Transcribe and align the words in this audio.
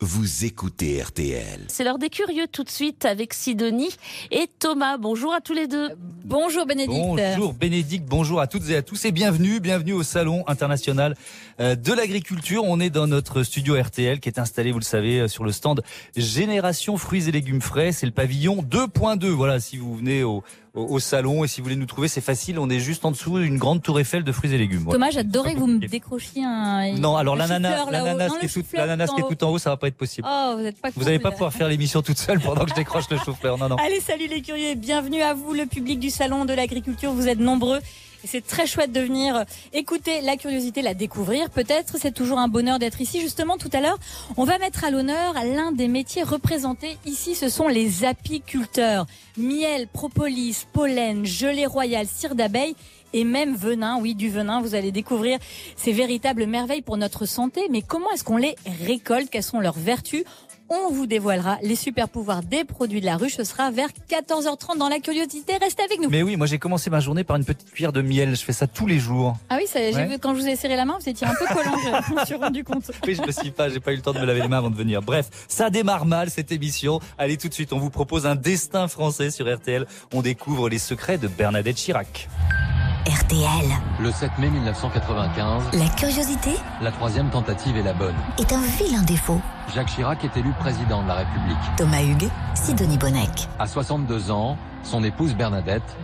Vous 0.00 0.44
écoutez 0.44 1.02
RTL. 1.02 1.60
C'est 1.68 1.82
l'heure 1.82 1.98
des 1.98 2.10
curieux 2.10 2.46
tout 2.52 2.64
de 2.64 2.68
suite 2.68 3.06
avec 3.06 3.32
Sidonie 3.32 3.96
et 4.30 4.46
Thomas. 4.58 4.98
Bonjour 4.98 5.32
à 5.32 5.40
tous 5.40 5.54
les 5.54 5.68
deux. 5.68 5.88
Bonjour 6.22 6.66
Bénédicte. 6.66 7.00
Bonjour 7.00 7.54
Bénédicte, 7.54 8.04
bonjour 8.06 8.40
à 8.42 8.46
toutes 8.46 8.68
et 8.68 8.76
à 8.76 8.82
tous 8.82 9.06
et 9.06 9.10
bienvenue, 9.10 9.58
bienvenue 9.58 9.94
au 9.94 10.02
Salon 10.02 10.44
international 10.48 11.16
euh, 11.60 11.76
de 11.76 11.94
l'agriculture. 11.94 12.64
On 12.64 12.78
est 12.78 12.90
dans 12.90 13.06
notre 13.06 13.42
studio 13.42 13.80
RTL 13.80 14.20
qui 14.20 14.28
est 14.28 14.38
installé, 14.38 14.70
vous 14.70 14.80
le 14.80 14.84
savez, 14.84 15.20
euh, 15.20 15.28
sur 15.28 15.44
le 15.44 15.52
stand 15.52 15.82
Génération 16.14 16.98
fruits 16.98 17.30
et 17.30 17.32
légumes 17.32 17.62
frais. 17.62 17.92
C'est 17.92 18.04
le 18.04 18.12
pavillon 18.12 18.56
2.2. 18.62 19.28
Voilà, 19.28 19.60
si 19.60 19.78
vous 19.78 19.96
venez 19.96 20.22
au, 20.24 20.44
au, 20.76 20.98
salon 21.00 21.44
et 21.44 21.48
si 21.48 21.60
vous 21.60 21.64
voulez 21.64 21.76
nous 21.76 21.86
trouver, 21.86 22.08
c'est 22.08 22.20
facile. 22.20 22.58
On 22.58 22.68
est 22.68 22.78
juste 22.78 23.04
en 23.04 23.10
dessous 23.10 23.38
d'une 23.38 23.56
grande 23.56 23.82
tour 23.82 23.98
Eiffel 23.98 24.24
de 24.24 24.32
fruits 24.32 24.52
et 24.52 24.58
légumes. 24.58 24.86
Thomas, 24.90 25.10
j'adorais 25.10 25.54
que 25.54 25.58
vous 25.58 25.66
me 25.66 25.86
décrochiez 25.86 26.44
un. 26.44 26.92
Non, 26.98 27.16
alors 27.16 27.34
l'ananas, 27.34 27.90
l'ananas 27.90 28.30
qui, 28.38 28.46
est 28.46 28.48
tout, 28.48 28.62
l'ananas 28.74 29.06
qui 29.06 29.20
est 29.20 29.36
tout 29.36 29.44
en 29.44 29.50
haut, 29.50 29.58
ça 29.58 29.70
va 29.70 29.76
pas 29.76 29.88
être 29.88 29.96
possible. 29.96 30.28
Oh, 30.30 30.54
vous 30.56 30.62
n'êtes 30.62 30.80
pas. 30.80 30.90
Vous 30.94 31.04
n'allez 31.04 31.18
pas 31.18 31.30
pouvoir 31.30 31.52
faire 31.52 31.68
l'émission 31.68 32.02
toute 32.02 32.18
seule 32.18 32.40
pendant 32.40 32.64
que 32.64 32.70
je 32.70 32.74
décroche 32.74 33.08
le 33.10 33.18
chauffeur. 33.18 33.58
Non, 33.58 33.68
non. 33.68 33.76
Allez, 33.76 34.00
salut 34.00 34.26
les 34.26 34.42
curieux, 34.42 34.74
bienvenue 34.74 35.22
à 35.22 35.34
vous, 35.34 35.54
le 35.54 35.66
public 35.66 35.98
du 35.98 36.10
salon 36.10 36.44
de 36.44 36.52
l'agriculture. 36.52 37.12
Vous 37.12 37.28
êtes 37.28 37.40
nombreux. 37.40 37.80
C'est 38.24 38.46
très 38.46 38.66
chouette 38.66 38.92
de 38.92 39.00
venir 39.00 39.44
écouter 39.72 40.20
la 40.20 40.36
curiosité, 40.36 40.82
la 40.82 40.94
découvrir. 40.94 41.50
Peut-être, 41.50 41.96
c'est 41.98 42.12
toujours 42.12 42.38
un 42.38 42.48
bonheur 42.48 42.78
d'être 42.78 43.00
ici. 43.00 43.20
Justement, 43.20 43.56
tout 43.56 43.70
à 43.72 43.80
l'heure, 43.80 43.98
on 44.36 44.44
va 44.44 44.58
mettre 44.58 44.84
à 44.84 44.90
l'honneur 44.90 45.34
l'un 45.34 45.72
des 45.72 45.88
métiers 45.88 46.22
représentés 46.22 46.98
ici. 47.04 47.34
Ce 47.34 47.48
sont 47.48 47.68
les 47.68 48.04
apiculteurs. 48.04 49.06
Miel, 49.36 49.86
propolis, 49.88 50.66
pollen, 50.72 51.24
gelée 51.24 51.66
royale, 51.66 52.06
cire 52.06 52.34
d'abeille 52.34 52.74
et 53.12 53.24
même 53.24 53.54
venin, 53.54 53.98
oui, 54.00 54.14
du 54.14 54.28
venin. 54.28 54.60
Vous 54.60 54.74
allez 54.74 54.92
découvrir 54.92 55.38
ces 55.76 55.92
véritables 55.92 56.46
merveilles 56.46 56.82
pour 56.82 56.96
notre 56.96 57.24
santé. 57.24 57.62
Mais 57.70 57.82
comment 57.82 58.10
est-ce 58.10 58.24
qu'on 58.24 58.36
les 58.36 58.56
récolte? 58.84 59.30
Quelles 59.30 59.42
sont 59.42 59.60
leurs 59.60 59.78
vertus? 59.78 60.24
On 60.68 60.90
vous 60.92 61.06
dévoilera 61.06 61.58
les 61.62 61.76
super 61.76 62.08
pouvoirs 62.08 62.42
des 62.42 62.64
produits 62.64 63.00
de 63.00 63.06
la 63.06 63.16
ruche. 63.16 63.36
Ce 63.36 63.44
sera 63.44 63.70
vers 63.70 63.88
14h30 64.08 64.78
dans 64.78 64.88
la 64.88 64.98
curiosité. 64.98 65.54
Restez 65.60 65.82
avec 65.82 66.00
nous. 66.00 66.08
Mais 66.10 66.22
oui, 66.22 66.36
moi 66.36 66.46
j'ai 66.46 66.58
commencé 66.58 66.90
ma 66.90 67.00
journée 67.00 67.24
par 67.24 67.36
une 67.36 67.44
petite 67.44 67.70
cuillère 67.72 67.92
de 67.92 68.02
miel. 68.02 68.36
Je 68.36 68.42
fais 68.42 68.52
ça 68.52 68.66
tous 68.66 68.86
les 68.86 68.98
jours. 68.98 69.36
Ah 69.48 69.58
oui, 69.58 69.66
ça, 69.66 69.78
vu, 70.06 70.18
quand 70.18 70.34
je 70.34 70.40
vous 70.40 70.48
ai 70.48 70.56
serré 70.56 70.76
la 70.76 70.84
main, 70.84 70.96
vous 71.00 71.08
étiez 71.08 71.26
un 71.26 71.34
peu 71.34 71.46
collant. 71.46 71.76
je 72.08 72.14
me 72.20 72.24
suis 72.24 72.34
rendu 72.34 72.64
compte. 72.64 72.90
Oui, 73.06 73.14
je 73.14 73.22
me 73.22 73.32
suis 73.32 73.50
pas, 73.50 73.68
j'ai 73.68 73.80
pas 73.80 73.92
eu 73.92 73.96
le 73.96 74.02
temps 74.02 74.12
de 74.12 74.18
me 74.18 74.24
laver 74.26 74.40
les 74.40 74.48
mains 74.48 74.58
avant 74.58 74.70
de 74.70 74.76
venir. 74.76 75.02
Bref, 75.02 75.28
ça 75.48 75.70
démarre 75.70 76.06
mal 76.06 76.30
cette 76.30 76.52
émission. 76.52 77.00
Allez 77.18 77.36
tout 77.36 77.48
de 77.48 77.54
suite, 77.54 77.72
on 77.72 77.78
vous 77.78 77.90
propose 77.90 78.26
un 78.26 78.36
destin 78.36 78.88
français 78.88 79.30
sur 79.30 79.52
RTL. 79.52 79.86
On 80.12 80.22
découvre 80.22 80.68
les 80.68 80.78
secrets 80.78 81.18
de 81.18 81.28
Bernadette 81.28 81.76
Chirac. 81.76 82.28
RTL. 83.06 83.70
Le 84.00 84.10
7 84.10 84.36
mai 84.38 84.50
1995. 84.50 85.62
La 85.74 85.88
curiosité 85.90 86.50
La 86.82 86.90
troisième 86.90 87.30
tentative 87.30 87.76
est 87.76 87.82
la 87.84 87.92
bonne. 87.92 88.16
Est 88.36 88.52
un 88.52 88.60
vilain 88.60 89.02
défaut. 89.02 89.40
Jacques 89.72 89.86
Chirac 89.94 90.24
est 90.24 90.36
élu 90.36 90.50
président 90.58 91.04
de 91.04 91.08
la 91.08 91.14
République. 91.14 91.56
Thomas 91.76 92.02
Hugues, 92.02 92.28
Sidonie 92.54 92.98
Bonnec. 92.98 93.48
À 93.60 93.68
62 93.68 94.32
ans, 94.32 94.58
son 94.82 95.04
épouse 95.04 95.36
Bernadette 95.36 95.96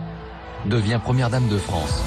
devient 0.65 0.99
première 1.03 1.29
dame 1.29 1.49
de 1.49 1.57
France. 1.57 2.01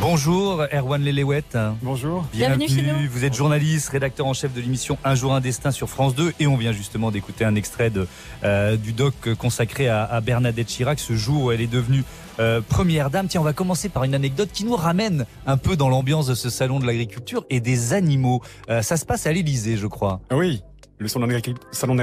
Bonjour 0.00 0.64
Erwan 0.72 1.02
Lelewet. 1.02 1.42
Bonjour. 1.82 2.24
Bienvenue, 2.32 2.68
chez 2.68 2.82
nous. 2.82 3.10
Vous 3.10 3.24
êtes 3.24 3.34
journaliste, 3.34 3.88
rédacteur 3.88 4.26
en 4.26 4.32
chef 4.32 4.54
de 4.54 4.60
l'émission 4.60 4.96
Un 5.04 5.16
jour 5.16 5.34
un 5.34 5.40
destin 5.40 5.72
sur 5.72 5.88
France 5.88 6.14
2 6.14 6.34
et 6.38 6.46
on 6.46 6.56
vient 6.56 6.72
justement 6.72 7.10
d'écouter 7.10 7.44
un 7.44 7.56
extrait 7.56 7.90
de, 7.90 8.06
euh, 8.44 8.76
du 8.76 8.92
doc 8.92 9.34
consacré 9.34 9.88
à, 9.88 10.04
à, 10.04 10.20
Bernadette 10.20 10.68
Chirac, 10.68 11.00
ce 11.00 11.14
jour 11.14 11.44
où 11.44 11.52
elle 11.52 11.60
est 11.60 11.66
devenue 11.66 12.04
euh, 12.38 12.60
première 12.60 13.10
dame. 13.10 13.26
Tiens, 13.26 13.40
on 13.40 13.44
va 13.44 13.52
commencer 13.52 13.88
par 13.88 14.04
une 14.04 14.14
anecdote 14.14 14.50
qui 14.52 14.64
nous 14.64 14.76
ramène 14.76 15.26
un 15.46 15.56
peu 15.56 15.76
dans 15.76 15.88
l'ambiance 15.88 16.28
de 16.28 16.34
ce 16.34 16.48
salon 16.50 16.78
de 16.78 16.86
l'agriculture 16.86 17.44
et 17.50 17.60
des 17.60 17.92
animaux. 17.92 18.40
Euh, 18.70 18.82
ça 18.82 18.96
se 18.96 19.04
passe 19.04 19.26
à 19.26 19.32
l'Élysée, 19.32 19.76
je 19.76 19.88
crois. 19.88 20.20
Oui, 20.30 20.62
le 20.98 21.08
salon 21.08 21.26
de 21.26 22.02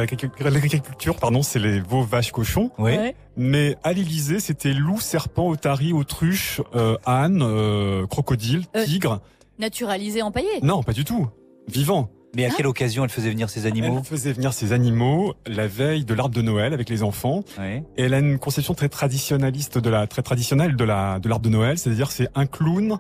l'agriculture, 0.50 1.18
pardon, 1.18 1.44
c'est 1.44 1.60
les 1.60 1.80
veaux, 1.80 2.04
vaches, 2.04 2.32
cochons. 2.32 2.72
Oui. 2.78 2.94
Mais 3.38 3.76
à 3.84 3.94
l'Élysée, 3.94 4.40
c'était 4.40 4.74
loup, 4.74 5.00
serpent, 5.00 5.50
otarie, 5.50 5.92
autruche, 5.94 6.62
euh, 6.76 6.98
âne, 7.06 7.42
euh, 7.42 8.08
crocodile, 8.08 8.64
Euh, 8.76 8.86
tigre. 8.86 9.22
Naturalisé, 9.60 10.22
empaillé. 10.22 10.48
Non, 10.64 10.84
pas 10.84 10.94
du 10.94 11.04
tout. 11.04 11.28
Vivant. 11.68 12.10
Mais 12.36 12.46
à 12.46 12.50
quelle 12.50 12.68
occasion 12.68 13.06
elle 13.06 13.10
faisait 13.10 13.30
venir 13.30 13.50
ces 13.50 13.66
animaux 13.66 13.96
Elle 14.00 14.04
faisait 14.04 14.34
venir 14.34 14.52
ces 14.52 14.74
animaux 14.74 15.36
la 15.48 15.68
veille 15.68 16.04
de 16.04 16.14
l'arbre 16.14 16.36
de 16.36 16.42
Noël 16.42 16.74
avec 16.74 16.90
les 16.90 17.02
enfants. 17.02 17.44
Oui. 17.58 17.82
Et 17.96 18.04
elle 18.04 18.14
a 18.14 18.20
une 18.20 18.40
conception 18.40 18.74
très 18.74 18.90
traditionnaliste 18.90 19.78
de 19.78 19.90
la, 19.90 20.06
très 20.06 20.22
traditionnelle 20.22 20.76
de 20.76 20.84
la, 20.84 21.20
de 21.20 21.30
l'arbre 21.30 21.46
de 21.46 21.50
Noël. 21.50 21.78
C'est-à-dire, 21.78 22.12
c'est 22.12 22.28
un 22.36 22.46
clown 22.46 22.98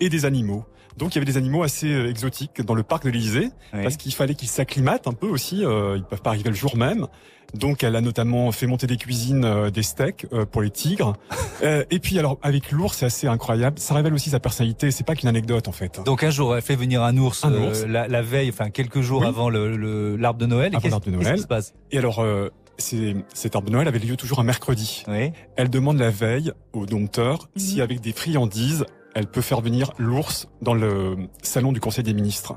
et 0.00 0.10
des 0.10 0.26
animaux. 0.26 0.64
Donc 0.96 1.14
il 1.14 1.16
y 1.16 1.18
avait 1.18 1.24
des 1.30 1.36
animaux 1.36 1.62
assez 1.62 1.92
euh, 1.92 2.08
exotiques 2.08 2.62
dans 2.62 2.74
le 2.74 2.82
parc 2.82 3.04
de 3.04 3.10
l'Élysée 3.10 3.50
Oui. 3.72 3.82
parce 3.82 3.96
qu'il 3.96 4.12
fallait 4.14 4.34
qu'ils 4.34 4.48
s'acclimatent 4.48 5.06
un 5.08 5.12
peu 5.12 5.26
aussi. 5.26 5.64
Euh, 5.64 5.96
ils 5.96 6.04
peuvent 6.04 6.22
pas 6.22 6.30
arriver 6.30 6.50
le 6.50 6.56
jour 6.56 6.76
même. 6.76 7.06
Donc 7.54 7.84
elle 7.84 7.94
a 7.94 8.00
notamment 8.00 8.50
fait 8.52 8.66
monter 8.66 8.86
des 8.88 8.96
cuisines, 8.96 9.44
euh, 9.44 9.70
des 9.70 9.82
steaks 9.84 10.26
euh, 10.32 10.44
pour 10.44 10.62
les 10.62 10.70
tigres. 10.70 11.14
Euh, 11.62 11.84
et 11.90 12.00
puis 12.00 12.18
alors 12.18 12.38
avec 12.42 12.72
l'ours, 12.72 12.96
c'est 12.98 13.06
assez 13.06 13.26
incroyable. 13.28 13.78
Ça 13.78 13.94
révèle 13.94 14.12
aussi 14.12 14.28
sa 14.28 14.40
personnalité. 14.40 14.90
C'est 14.90 15.04
pas 15.06 15.14
qu'une 15.14 15.28
anecdote 15.28 15.68
en 15.68 15.72
fait. 15.72 16.00
Donc 16.04 16.24
un 16.24 16.30
jour, 16.30 16.54
elle 16.54 16.62
fait 16.62 16.74
venir 16.76 17.02
un 17.02 17.16
ours, 17.16 17.44
Un 17.44 17.52
euh, 17.54 17.68
ours. 17.70 17.84
la, 17.86 18.08
la 18.08 18.22
veille, 18.22 18.50
enfin 18.50 18.70
quelques 18.70 19.00
jours 19.00 19.20
Oui. 19.22 19.26
avant 19.28 19.48
le, 19.48 19.76
le- 19.76 20.16
l'arbre 20.16 20.40
de 20.40 20.46
Noël. 20.46 20.72
Et 20.72 20.76
Avant 20.76 20.88
l'arbre 20.88 21.06
de 21.06 21.10
qu'est-ce 21.12 21.22
Noël. 21.22 21.36
qui 21.36 21.42
se 21.42 21.46
passe? 21.46 21.72
Et 21.92 21.98
alors 21.98 22.18
euh, 22.18 22.50
cet 22.76 23.54
arbre 23.54 23.68
de 23.68 23.72
Noël 23.72 23.86
avait 23.88 24.00
lieu 24.00 24.16
toujours 24.16 24.40
un 24.40 24.44
mercredi. 24.44 25.04
Oui. 25.08 25.30
Elle 25.56 25.70
demande 25.70 25.96
la 25.98 26.10
veille 26.10 26.52
au 26.72 26.86
dompteur 26.86 27.48
Mhm. 27.54 27.62
si 27.62 27.80
avec 27.80 28.00
des 28.00 28.12
friandises, 28.12 28.84
elle 29.14 29.26
peut 29.26 29.40
faire 29.42 29.60
venir 29.60 29.92
l'ours 29.98 30.48
dans 30.62 30.74
le 30.74 31.16
salon 31.42 31.72
du 31.72 31.80
Conseil 31.80 32.04
des 32.04 32.14
ministres. 32.14 32.54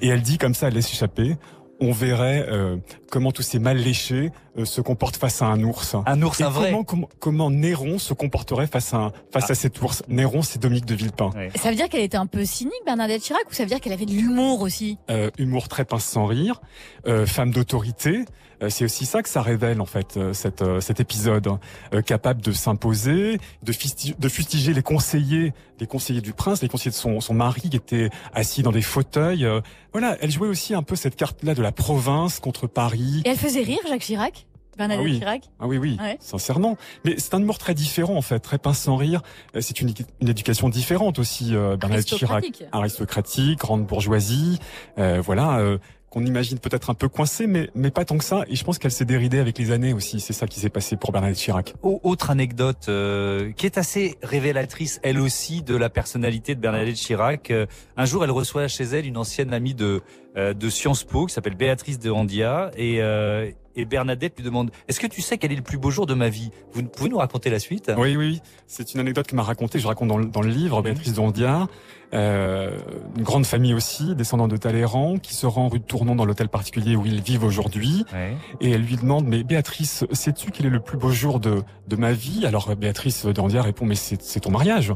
Et 0.00 0.08
elle 0.08 0.22
dit 0.22 0.38
comme 0.38 0.54
ça, 0.54 0.68
elle 0.68 0.74
laisse 0.74 0.92
échapper. 0.92 1.36
On 1.84 1.90
verrait 1.90 2.46
euh, 2.48 2.76
comment 3.10 3.32
tous 3.32 3.42
ces 3.42 3.58
mal 3.58 3.76
léchés 3.76 4.30
euh, 4.56 4.64
se 4.64 4.80
comportent 4.80 5.16
face 5.16 5.42
à 5.42 5.46
un 5.46 5.60
ours. 5.64 5.96
Un 6.06 6.22
ours, 6.22 6.38
Et 6.40 6.44
un 6.44 6.48
vrai. 6.48 6.70
comment, 6.70 6.84
comment, 6.84 7.08
comment 7.18 7.50
Néron 7.50 7.98
se 7.98 8.14
comporterait 8.14 8.68
face 8.68 8.94
à, 8.94 8.98
un- 8.98 9.12
face 9.32 9.46
Ah. 9.48 9.52
à 9.52 9.54
cet 9.56 9.82
ours? 9.82 10.04
Néron, 10.06 10.42
c'est 10.42 10.60
Dominique 10.60 10.84
de 10.86 10.94
Villepin. 10.94 11.30
Ça 11.56 11.70
veut 11.70 11.74
dire 11.76 11.88
qu'elle 11.88 12.02
était 12.02 12.16
un 12.16 12.26
peu 12.26 12.44
cynique, 12.44 12.74
Bernadette 12.86 13.22
Chirac, 13.22 13.42
ou 13.50 13.52
ça 13.54 13.64
veut 13.64 13.68
dire 13.68 13.80
qu'elle 13.80 13.92
avait 13.94 14.06
de 14.06 14.12
l'humour 14.12 14.60
aussi? 14.60 14.96
Euh, 15.10 15.30
humour 15.38 15.66
très 15.68 15.84
pince 15.84 16.04
sans 16.04 16.26
rire, 16.26 16.60
euh, 17.08 17.26
femme 17.26 17.50
d'autorité. 17.50 18.26
Euh, 18.62 18.68
c'est 18.70 18.84
aussi 18.84 19.04
ça 19.04 19.22
que 19.24 19.28
ça 19.28 19.42
révèle 19.42 19.80
en 19.80 19.86
fait 19.86 20.16
euh, 20.16 20.32
cet, 20.32 20.62
euh, 20.62 20.80
cet 20.80 21.00
épisode, 21.00 21.48
Euh, 21.92 22.00
capable 22.00 22.42
de 22.42 22.52
s'imposer, 22.52 23.38
de, 23.64 23.72
de 24.20 24.28
fustiger 24.28 24.72
les 24.72 24.82
conseillers, 24.84 25.52
les 25.82 25.88
conseillers 25.88 26.20
du 26.20 26.32
prince, 26.32 26.62
les 26.62 26.68
conseillers 26.68 26.92
de 26.92 26.96
son, 26.96 27.20
son 27.20 27.34
mari 27.34 27.62
qui 27.68 27.76
étaient 27.76 28.08
assis 28.32 28.62
dans 28.62 28.70
des 28.70 28.82
fauteuils. 28.82 29.44
Euh, 29.44 29.60
voilà, 29.92 30.16
elle 30.20 30.30
jouait 30.30 30.46
aussi 30.46 30.74
un 30.74 30.82
peu 30.84 30.94
cette 30.94 31.16
carte-là 31.16 31.54
de 31.54 31.60
la 31.62 31.72
province 31.72 32.38
contre 32.38 32.68
Paris. 32.68 33.22
Et 33.24 33.30
elle 33.30 33.36
faisait 33.36 33.62
rire 33.62 33.80
Jacques 33.88 34.00
Chirac 34.02 34.46
Bernadette 34.78 35.00
Ah 35.02 35.04
oui. 35.10 35.18
Chirac 35.18 35.42
Ah 35.60 35.66
oui, 35.66 35.76
oui, 35.78 35.98
Ouais. 36.00 36.16
sincèrement. 36.20 36.78
Mais 37.04 37.16
c'est 37.18 37.34
un 37.34 37.40
humour 37.40 37.58
très 37.58 37.74
différent 37.74 38.14
en 38.14 38.22
fait, 38.22 38.38
très 38.38 38.58
pince 38.58 38.78
sans 38.78 38.96
rire. 38.96 39.22
Euh, 39.56 39.60
C'est 39.60 39.80
une, 39.80 39.92
une 40.20 40.28
éducation 40.28 40.68
différente 40.68 41.18
aussi, 41.18 41.54
euh, 41.54 41.76
Bernadette 41.76 42.06
Chirac 42.06 42.44
Aristocratique. 42.44 42.68
aristocratique, 42.72 43.58
grande 43.58 43.84
bourgeoisie, 43.84 44.60
euh, 44.98 45.20
voilà, 45.20 45.58
euh, 45.58 45.78
qu'on 46.12 46.26
imagine 46.26 46.58
peut-être 46.58 46.90
un 46.90 46.94
peu 46.94 47.08
coincée, 47.08 47.46
mais 47.46 47.70
mais 47.74 47.90
pas 47.90 48.04
tant 48.04 48.18
que 48.18 48.24
ça. 48.24 48.44
Et 48.48 48.54
je 48.54 48.62
pense 48.64 48.78
qu'elle 48.78 48.90
s'est 48.90 49.06
déridée 49.06 49.38
avec 49.38 49.56
les 49.58 49.70
années 49.70 49.94
aussi. 49.94 50.20
C'est 50.20 50.34
ça 50.34 50.46
qui 50.46 50.60
s'est 50.60 50.68
passé 50.68 50.96
pour 50.96 51.10
Bernadette 51.10 51.38
Chirac. 51.38 51.72
Au- 51.82 52.00
Autre 52.02 52.28
anecdote 52.30 52.86
euh, 52.90 53.50
qui 53.52 53.64
est 53.64 53.78
assez 53.78 54.18
révélatrice, 54.22 55.00
elle 55.02 55.18
aussi, 55.18 55.62
de 55.62 55.74
la 55.74 55.88
personnalité 55.88 56.54
de 56.54 56.60
Bernadette 56.60 56.96
Chirac. 56.96 57.50
Euh, 57.50 57.64
un 57.96 58.04
jour, 58.04 58.24
elle 58.24 58.30
reçoit 58.30 58.68
chez 58.68 58.84
elle 58.84 59.06
une 59.06 59.16
ancienne 59.16 59.54
amie 59.54 59.72
de 59.74 60.02
de 60.36 60.70
Sciences 60.70 61.04
Po 61.04 61.26
qui 61.26 61.34
s'appelle 61.34 61.54
Béatrice 61.56 61.98
de 61.98 62.10
Handia 62.10 62.70
et 62.76 63.02
euh, 63.02 63.50
et 63.74 63.86
Bernadette 63.86 64.34
lui 64.36 64.44
demande 64.44 64.70
Est-ce 64.86 65.00
que 65.00 65.06
tu 65.06 65.22
sais 65.22 65.38
quel 65.38 65.50
est 65.50 65.56
le 65.56 65.62
plus 65.62 65.78
beau 65.78 65.90
jour 65.90 66.04
de 66.04 66.12
ma 66.12 66.28
vie? 66.28 66.50
Vous 66.72 66.82
pouvez 66.82 67.08
nous 67.08 67.16
raconter 67.16 67.48
la 67.48 67.58
suite? 67.58 67.90
Oui, 67.96 68.16
oui, 68.16 68.28
oui. 68.32 68.42
C'est 68.66 68.92
une 68.92 69.00
anecdote 69.00 69.26
que 69.26 69.34
m'a 69.34 69.42
racontée. 69.42 69.78
Je 69.78 69.86
raconte 69.86 70.08
dans 70.08 70.18
le, 70.18 70.26
dans 70.26 70.42
le 70.42 70.50
livre 70.50 70.82
Béatrice 70.82 71.14
Dondia, 71.14 71.68
euh, 72.12 72.76
une 73.16 73.22
grande 73.22 73.46
famille 73.46 73.72
aussi, 73.72 74.14
descendant 74.14 74.46
de 74.46 74.58
Talleyrand, 74.58 75.16
qui 75.16 75.32
se 75.32 75.46
rend 75.46 75.68
rue 75.68 75.78
de 75.78 75.84
Tournon 75.84 76.14
dans 76.14 76.26
l'hôtel 76.26 76.50
particulier 76.50 76.96
où 76.96 77.06
ils 77.06 77.22
vivent 77.22 77.44
aujourd'hui. 77.44 78.04
Ouais. 78.12 78.36
Et 78.60 78.70
elle 78.72 78.82
lui 78.82 78.96
demande, 78.96 79.26
mais 79.26 79.42
Béatrice, 79.42 80.04
sais-tu 80.12 80.50
quel 80.50 80.66
est 80.66 80.70
le 80.70 80.80
plus 80.80 80.98
beau 80.98 81.10
jour 81.10 81.40
de, 81.40 81.62
de 81.88 81.96
ma 81.96 82.12
vie? 82.12 82.44
Alors 82.44 82.76
Béatrice 82.76 83.24
Dondia 83.24 83.62
répond, 83.62 83.86
mais 83.86 83.94
c'est 83.94 84.20
c'est 84.22 84.40
ton 84.40 84.50
mariage. 84.50 84.92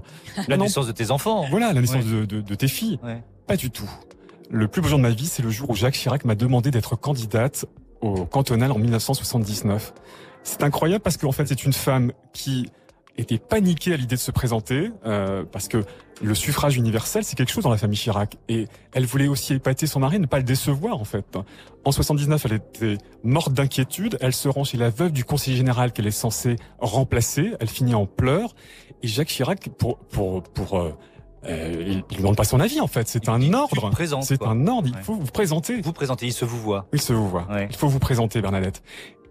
La 0.49 0.59
Non, 0.59 0.65
naissance 0.65 0.87
de 0.87 0.93
tes 0.93 1.11
enfants. 1.11 1.47
Voilà, 1.51 1.73
la 1.73 1.81
naissance 1.81 2.05
Ouais. 2.05 2.11
de, 2.21 2.25
de, 2.27 2.41
de 2.43 2.55
tes 2.55 2.69
filles. 2.69 2.99
Ouais. 3.03 3.23
Pas 3.47 3.57
du 3.57 3.71
tout. 3.71 3.89
Le 4.51 4.69
plus 4.69 4.81
beau 4.81 4.89
jour 4.89 4.99
de 4.99 5.03
ma 5.03 5.11
vie, 5.11 5.27
c'est 5.27 5.43
le 5.43 5.51
jour 5.51 5.71
où 5.71 5.75
Jacques 5.75 5.95
Chirac 5.95 6.25
m'a 6.25 6.35
demandé 6.35 6.71
d'être 6.71 6.97
candidate 6.97 7.67
au 8.01 8.25
cantonal 8.27 8.71
en 8.71 8.79
1979. 8.79 9.93
C'est 10.43 10.63
incroyable 10.63 11.03
parce 11.03 11.17
qu'en 11.17 11.33
fait, 11.33 11.47
c'est 11.47 11.65
une 11.65 11.73
femme 11.73 12.13
qui 12.33 12.71
était 13.19 13.39
paniquée 13.39 13.95
à 13.95 13.97
l'idée 13.97 14.17
de 14.17 14.21
se 14.21 14.31
présenter, 14.31 14.91
euh, 15.07 15.45
parce 15.51 15.69
que 15.69 15.85
le 16.23 16.35
suffrage 16.35 16.77
universel, 16.77 17.25
c'est 17.25 17.35
quelque 17.35 17.51
chose 17.51 17.65
dans 17.65 17.71
la 17.71 17.79
famille 17.79 17.99
Chirac. 17.99 18.37
Et 18.49 18.67
elle 18.93 19.07
voulait 19.07 19.29
aussi 19.29 19.55
épater 19.55 19.87
son 19.87 20.01
mari, 20.01 20.19
ne 20.19 20.27
pas 20.27 20.39
le 20.39 20.45
décevoir, 20.45 21.01
en 21.01 21.05
fait. 21.05 21.39
En 21.85 21.93
79, 21.93 22.47
elle 22.47 22.53
était 22.53 22.99
morte 23.25 23.53
d'inquiétude. 23.53 24.19
Elle 24.21 24.35
se 24.35 24.49
rend 24.49 24.65
chez 24.65 24.77
la 24.77 24.91
veuve 24.91 25.13
du 25.13 25.25
conseiller 25.25 25.57
général 25.57 25.93
qu'elle 25.93 26.07
est 26.07 26.11
censée 26.11 26.57
remplacer. 26.79 27.55
Elle 27.59 27.69
finit 27.69 27.95
en 27.95 28.07
pleurs. 28.07 28.55
Et 29.03 29.09
Jacques 29.09 29.29
Chirac, 29.29 29.69
pour, 29.71 29.99
pour, 29.99 30.43
pour, 30.43 30.79
euh, 30.79 30.93
euh, 31.45 31.85
il, 31.87 32.03
il 32.11 32.17
demande 32.19 32.37
pas 32.37 32.45
son 32.45 32.59
avis 32.61 32.81
en 32.81 32.87
fait. 32.87 33.07
C'est 33.09 33.29
un 33.29 33.53
ordre. 33.53 33.91
C'est 34.23 34.43
un 34.43 34.67
ordre. 34.67 34.89
Il 34.89 34.95
Ouais. 34.97 35.03
faut 35.03 35.15
vous 35.15 35.27
présenter. 35.31 35.81
Vous 35.81 35.93
présentez, 35.93 36.27
il 36.27 36.33
se 36.33 36.45
vous 36.45 36.61
voit. 36.61 36.87
Il 36.93 37.01
se 37.01 37.13
vous 37.13 37.29
voit. 37.29 37.47
Ouais. 37.51 37.69
Il 37.71 37.77
faut 37.77 37.89
vous 37.89 37.99
présenter, 37.99 38.41
Bernadette. 38.41 38.83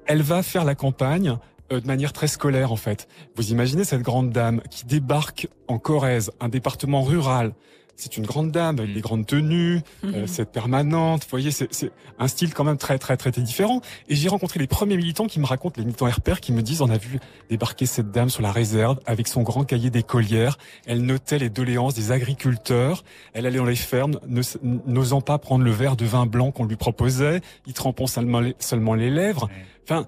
Elle 0.06 0.22
va 0.22 0.44
faire 0.44 0.66
la 0.66 0.76
campagne 0.76 1.38
euh, 1.74 1.80
de 1.82 1.88
manière 1.88 2.14
très 2.14 2.28
scolaire, 2.28 2.72
en 2.72 2.76
fait. 2.76 3.08
Vous 3.36 3.52
imaginez 3.52 3.84
cette 3.84 4.02
grande 4.04 4.30
dame 4.30 4.62
qui 4.70 4.86
débarque 4.86 5.48
en 5.68 5.80
Corrèze, 5.80 6.32
un 6.40 6.48
département 6.50 7.02
rural. 7.02 7.54
C'est 7.96 8.18
une 8.18 8.26
grande 8.26 8.52
dame 8.52 8.80
avec 8.80 8.92
Mm. 8.92 8.94
des 8.94 9.02
grandes 9.02 9.26
tenues, 9.26 9.82
euh, 10.04 10.28
cette 10.28 10.52
permanente. 10.52 11.24
Vous 11.24 11.30
voyez, 11.30 11.52
c'est 11.52 11.74
c'est 11.74 11.92
un 12.20 12.28
style 12.28 12.54
quand 12.54 12.64
même 12.64 12.78
très, 12.78 12.98
très, 12.98 13.18
très, 13.18 13.32
très 13.32 13.42
différent. 13.42 13.82
Et 14.10 14.16
j'ai 14.16 14.30
rencontré 14.30 14.60
les 14.60 14.68
premiers 14.68 14.98
militants 14.98 15.28
qui 15.28 15.40
me 15.40 15.46
racontent, 15.46 15.76
les 15.78 15.86
militants 15.86 16.06
RPR, 16.06 16.40
qui 16.40 16.52
me 16.52 16.62
disent, 16.62 16.82
on 16.82 16.90
a 16.90 16.98
vu 16.98 17.20
débarquer 17.50 17.86
cette 17.86 18.12
dame 18.12 18.30
sur 18.30 18.42
la 18.42 18.52
réserve 18.52 19.00
avec 19.06 19.28
son 19.28 19.44
grand 19.44 19.64
cahier 19.64 19.90
d'écolière. 19.90 20.58
Elle 20.86 21.02
notait 21.04 21.40
les 21.40 21.50
doléances 21.50 21.94
des 21.94 22.12
agriculteurs. 22.12 23.04
Elle 23.34 23.46
allait 23.46 23.58
dans 23.58 23.66
les 23.66 23.76
fermes, 23.76 24.20
n'osant 24.64 25.22
pas 25.22 25.38
prendre 25.38 25.64
le 25.64 25.72
verre 25.72 25.96
de 25.96 26.06
vin 26.06 26.26
blanc 26.26 26.52
qu'on 26.52 26.66
lui 26.66 26.76
proposait, 26.76 27.42
y 27.66 27.74
trempant 27.74 28.08
seulement 28.08 28.40
les, 28.40 28.56
seulement 28.60 28.94
les 28.94 29.10
lèvres. 29.10 29.50
Enfin, 29.84 30.06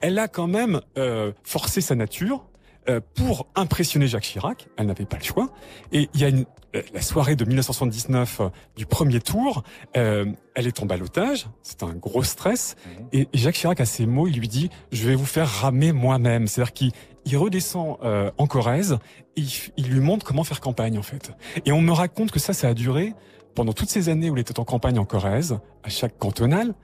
elle 0.00 0.18
a 0.18 0.28
quand 0.28 0.46
même 0.46 0.80
euh, 0.98 1.32
forcé 1.42 1.80
sa 1.80 1.94
nature 1.94 2.44
pour 3.14 3.46
impressionner 3.54 4.06
Jacques 4.06 4.24
Chirac. 4.24 4.68
Elle 4.76 4.86
n'avait 4.86 5.06
pas 5.06 5.18
le 5.18 5.24
choix. 5.24 5.50
Et 5.92 6.08
il 6.14 6.20
y 6.20 6.24
a 6.24 6.28
une, 6.28 6.44
euh, 6.74 6.82
la 6.94 7.02
soirée 7.02 7.36
de 7.36 7.44
1979 7.44 8.40
euh, 8.40 8.48
du 8.76 8.86
premier 8.86 9.20
tour. 9.20 9.62
euh, 9.96 10.26
elle 10.54 10.66
est 10.66 10.82
en 10.82 10.86
ballottage. 10.86 11.48
C'est 11.62 11.82
un 11.82 11.92
gros 11.94 12.22
stress. 12.22 12.76
Et, 13.12 13.28
et 13.32 13.38
Jacques 13.38 13.56
Chirac, 13.56 13.80
à 13.80 13.84
ces 13.84 14.06
mots, 14.06 14.26
il 14.26 14.38
lui 14.38 14.48
dit 14.48 14.70
"Je 14.92 15.06
vais 15.08 15.14
vous 15.14 15.26
faire 15.26 15.48
ramer 15.48 15.92
moi-même." 15.92 16.46
C'est-à-dire 16.46 16.72
qu'il 16.72 16.92
il 17.26 17.36
redescend 17.36 17.98
euh, 18.04 18.30
en 18.38 18.46
Corrèze 18.46 18.98
et 19.36 19.40
il, 19.40 19.50
il 19.76 19.88
lui 19.88 20.00
montre 20.00 20.24
comment 20.24 20.44
faire 20.44 20.60
campagne 20.60 20.96
en 20.98 21.02
fait. 21.02 21.32
Et 21.66 21.72
on 21.72 21.82
me 21.82 21.92
raconte 21.92 22.30
que 22.30 22.38
ça, 22.38 22.52
ça 22.52 22.68
a 22.68 22.74
duré 22.74 23.14
pendant 23.56 23.72
toutes 23.72 23.88
ces 23.90 24.08
années 24.08 24.30
où 24.30 24.36
il 24.36 24.40
était 24.40 24.60
en 24.60 24.64
campagne 24.64 24.98
en 25.00 25.04
Corrèze, 25.04 25.58
à 25.82 25.88
chaque 25.88 26.16
cantonal. 26.18 26.74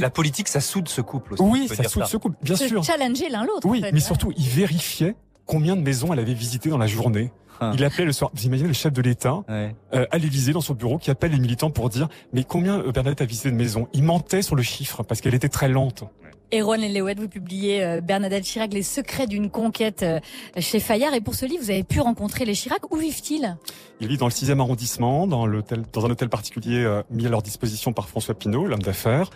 La 0.00 0.10
politique, 0.10 0.48
ça 0.48 0.60
soude 0.60 0.88
ce 0.88 1.00
couple 1.00 1.34
aussi. 1.34 1.42
Oui, 1.44 1.68
ça 1.68 1.84
soude 1.84 2.06
ce 2.06 2.16
couple, 2.16 2.36
bien 2.42 2.56
Se 2.56 2.66
sûr. 2.66 2.82
challenger 2.82 3.28
l'un 3.28 3.44
l'autre. 3.44 3.68
Oui, 3.68 3.78
en 3.78 3.82
fait. 3.82 3.92
mais 3.92 4.00
surtout, 4.00 4.32
il 4.36 4.48
vérifiait 4.48 5.14
combien 5.46 5.76
de 5.76 5.82
maisons 5.82 6.12
elle 6.12 6.18
avait 6.18 6.34
visitées 6.34 6.70
dans 6.70 6.78
la 6.78 6.86
journée. 6.88 7.30
Ah. 7.60 7.72
Il 7.74 7.84
appelait 7.84 8.06
le 8.06 8.12
soir, 8.12 8.30
vous 8.32 8.46
imaginez 8.46 8.68
le 8.68 8.74
chef 8.74 8.92
de 8.92 9.02
l'État 9.02 9.42
Ouais. 9.48 9.74
euh, 9.92 10.06
à 10.10 10.16
l'Élysée 10.16 10.52
dans 10.54 10.62
son 10.62 10.72
bureau 10.72 10.96
qui 10.96 11.10
appelle 11.10 11.32
les 11.32 11.38
militants 11.38 11.70
pour 11.70 11.90
dire 11.90 12.08
mais 12.32 12.42
combien 12.42 12.78
euh, 12.80 12.90
Bernadette 12.90 13.20
a 13.20 13.26
visité 13.26 13.50
de 13.50 13.56
maisons? 13.56 13.86
Il 13.92 14.02
mentait 14.02 14.40
sur 14.40 14.56
le 14.56 14.62
chiffre 14.62 15.02
parce 15.02 15.20
qu'elle 15.20 15.34
était 15.34 15.50
très 15.50 15.68
lente. 15.68 16.04
Erwan 16.52 16.80
Léouette, 16.80 17.20
vous 17.20 17.28
publiez 17.28 17.82
euh, 17.84 18.00
Bernadette 18.00 18.44
Chirac, 18.44 18.72
Les 18.72 18.82
secrets 18.82 19.26
d'une 19.26 19.50
conquête 19.50 20.02
euh, 20.02 20.18
chez 20.58 20.80
Fayard. 20.80 21.14
Et 21.14 21.20
pour 21.20 21.34
ce 21.34 21.46
livre, 21.46 21.62
vous 21.62 21.70
avez 21.70 21.84
pu 21.84 22.00
rencontrer 22.00 22.44
les 22.44 22.54
Chirac. 22.54 22.90
Où 22.92 22.96
vivent-ils? 22.96 23.56
Il 24.00 24.08
vit 24.08 24.16
dans 24.16 24.26
le 24.26 24.32
6e 24.32 24.58
arrondissement, 24.60 25.26
dans, 25.26 25.46
l'hôtel, 25.46 25.82
dans 25.92 26.06
un 26.06 26.10
hôtel 26.10 26.28
particulier 26.28 26.82
euh, 26.84 27.02
mis 27.10 27.26
à 27.26 27.28
leur 27.28 27.42
disposition 27.42 27.92
par 27.92 28.08
François 28.08 28.34
Pinault, 28.34 28.66
l'homme 28.66 28.82
d'affaires. 28.82 29.30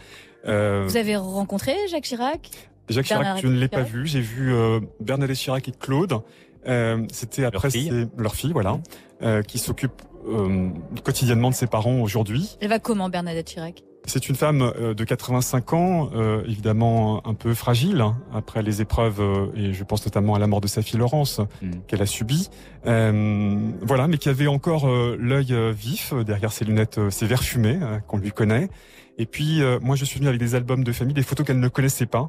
Euh, 0.47 0.85
Vous 0.89 0.97
avez 0.97 1.17
rencontré 1.17 1.75
Jacques 1.89 2.05
Chirac? 2.05 2.51
Jacques 2.89 3.07
Chirac, 3.07 3.41
je 3.41 3.47
ne 3.47 3.59
l'ai 3.59 3.69
pas 3.69 3.83
vu. 3.83 4.07
J'ai 4.07 4.21
vu 4.21 4.53
euh, 4.53 4.81
Bernadette 5.01 5.37
Chirac 5.37 5.69
et 5.69 5.73
Claude. 5.73 6.21
Euh, 6.67 7.05
C'était 7.13 7.45
après 7.45 7.71
fille. 7.71 7.91
c'est- 7.91 8.21
leur 8.21 8.35
fille, 8.35 8.53
voilà, 8.53 8.79
euh, 9.23 9.43
qui 9.43 9.59
s'occupe 9.59 10.03
euh, 10.27 10.71
quotidiennement 11.05 11.51
de 11.51 11.55
ses 11.55 11.67
parents 11.67 12.01
aujourd'hui. 12.01 12.57
Elle 12.61 12.71
va 12.71 12.79
comment, 12.79 13.09
Bernadette 13.09 13.47
Chirac? 13.47 13.83
C'est 14.07 14.29
une 14.29 14.35
femme 14.35 14.61
euh, 14.63 14.93
de 14.93 15.03
85 15.03 15.73
ans, 15.73 16.11
euh, 16.15 16.43
évidemment 16.47 17.27
un 17.27 17.33
peu 17.35 17.55
fragile 17.55 18.01
hein, 18.03 18.19
après 18.35 18.63
les 18.63 18.83
épreuves 18.83 19.21
euh, 19.21 19.47
et 19.57 19.73
je 19.73 19.83
pense 19.83 20.05
notamment 20.05 20.35
à 20.35 20.39
la 20.39 20.47
mort 20.47 20.61
de 20.61 20.67
sa 20.69 20.83
fille 20.83 20.99
Laurence 20.99 21.41
Mm. 21.63 21.71
qu'elle 21.87 22.03
a 22.03 22.07
subie. 22.07 22.49
Euh, 22.87 23.57
voilà, 23.81 24.07
mais 24.09 24.19
qui 24.19 24.29
avait 24.29 24.47
encore 24.47 24.89
euh, 24.89 25.17
l'œil 25.19 25.55
vif 25.73 26.13
derrière 26.15 26.53
ses 26.53 26.65
lunettes, 26.65 27.01
ses 27.11 27.27
verres 27.27 27.43
fumés 27.43 27.79
euh, 27.81 27.99
qu'on 28.01 28.19
lui 28.19 28.31
connaît. 28.31 28.69
Et 29.17 29.27
puis 29.27 29.63
euh, 29.63 29.79
moi 29.81 29.97
je 29.97 30.05
suis 30.05 30.19
venu 30.19 30.29
avec 30.29 30.41
des 30.41 30.55
albums 30.55 30.85
de 30.85 30.93
famille, 30.93 31.15
des 31.15 31.23
photos 31.23 31.47
qu'elle 31.47 31.61
ne 31.61 31.69
connaissait 31.69 32.07
pas. 32.07 32.29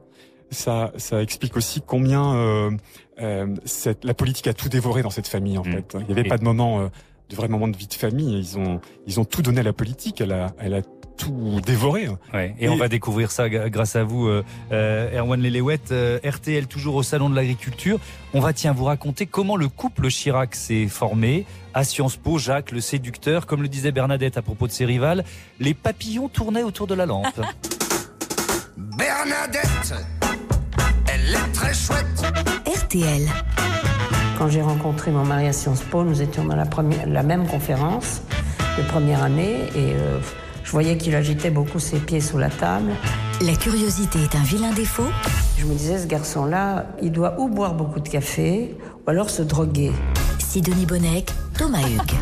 Ça, 0.52 0.92
ça 0.96 1.22
explique 1.22 1.58
aussi 1.58 1.82
combien 1.86 2.36
euh, 2.36 2.72
euh, 3.20 3.48
cette, 3.66 4.06
la 4.06 4.14
politique 4.14 4.48
a 4.48 4.54
tout 4.54 4.70
dévoré 4.70 5.02
dans 5.02 5.10
cette 5.10 5.28
famille 5.28 5.58
en 5.58 5.64
Mm. 5.64 5.72
fait. 5.74 5.98
Il 6.00 6.06
n'y 6.06 6.12
avait 6.14 6.24
pas 6.30 6.38
de 6.38 6.44
moment, 6.44 6.80
euh, 6.82 6.88
de 7.32 7.36
vrai 7.36 7.48
moment 7.48 7.68
de 7.68 7.76
vie 7.76 7.88
de 7.88 7.94
famille. 7.96 8.38
Ils 8.38 8.58
ont, 8.60 8.80
ils 9.08 9.20
ont 9.20 9.26
tout 9.26 9.42
donné 9.42 9.62
à 9.62 9.64
la 9.64 9.74
politique. 9.74 10.22
Elle 10.22 10.32
a, 10.32 10.54
elle 10.60 10.76
a 10.76 10.82
tout 11.18 11.60
dévoré. 11.66 12.08
Ouais, 12.34 12.56
et, 12.60 12.66
Et- 12.66 12.70
on 12.70 12.78
va 12.78 12.88
découvrir 12.88 13.32
ça 13.32 13.50
grâce 13.50 13.96
à 13.96 14.04
vous, 14.04 14.28
euh, 14.28 14.44
euh, 14.72 15.18
Erwan 15.20 15.42
Lelewet, 15.42 15.80
euh, 15.92 16.20
RTL 16.24 16.68
toujours 16.68 16.96
au 16.96 17.04
Salon 17.04 17.30
de 17.30 17.36
l'Agriculture. 17.36 18.00
On 18.34 18.40
va 18.40 18.54
tiens 18.54 18.74
vous 18.74 18.86
raconter 18.86 19.26
comment 19.26 19.56
le 19.56 19.68
couple 19.70 20.10
Chirac 20.10 20.56
s'est 20.56 20.88
formé. 20.88 21.46
À 21.74 21.84
Sciences 21.84 22.16
Po, 22.18 22.38
Jacques, 22.38 22.72
le 22.72 22.80
séducteur, 22.82 23.46
comme 23.46 23.62
le 23.62 23.68
disait 23.68 23.92
Bernadette 23.92 24.38
à 24.38 24.42
propos 24.42 24.68
de 24.68 24.72
ses 24.72 24.86
rivales, 24.86 25.24
les 25.60 25.74
papillons 25.74 26.30
tournaient 26.30 26.64
autour 26.64 26.88
de 26.88 26.94
la 26.96 27.06
lampe. 27.06 27.26
Bernadette, 28.78 29.94
elle 31.08 31.34
est 31.34 31.52
très 31.54 31.74
chouette. 31.74 32.06
RTL. 32.66 33.28
Quand 34.38 34.50
j'ai 34.50 34.62
rencontré 34.62 35.12
mon 35.12 35.24
mari 35.24 35.48
à 35.48 35.54
Sciences 35.54 35.82
Po, 35.82 36.04
nous 36.04 36.22
étions 36.22 36.44
dans 36.46 36.56
la, 36.56 36.66
première, 36.66 37.08
la 37.08 37.24
même 37.24 37.48
conférence 37.48 38.22
de 38.78 38.84
première 38.84 39.24
année 39.24 39.56
et 39.76 39.94
euh, 39.94 40.20
je 40.66 40.72
voyais 40.72 40.98
qu'il 40.98 41.16
agitait 41.16 41.52
beaucoup 41.52 41.80
ses 41.80 42.00
pieds 42.00 42.20
sous 42.20 42.40
la 42.40 42.50
table. 42.50 42.92
La 43.42 43.56
curiosité 43.56 44.20
est 44.20 44.36
un 44.36 44.44
vilain 44.44 44.74
défaut. 44.74 45.08
Je 45.58 45.66
me 45.66 45.74
disais, 45.74 46.00
ce 46.00 46.08
garçon-là, 46.08 46.88
il 47.02 47.12
doit 47.12 47.40
ou 47.40 47.48
boire 47.48 47.76
beaucoup 47.76 48.00
de 48.00 48.10
café 48.10 48.76
ou 49.06 49.10
alors 49.10 49.30
se 49.30 49.44
droguer. 49.44 49.92
Sidonie 50.40 50.86
Bonnec, 50.86 51.32
Thomas 51.58 51.82
Hugues. 51.82 52.16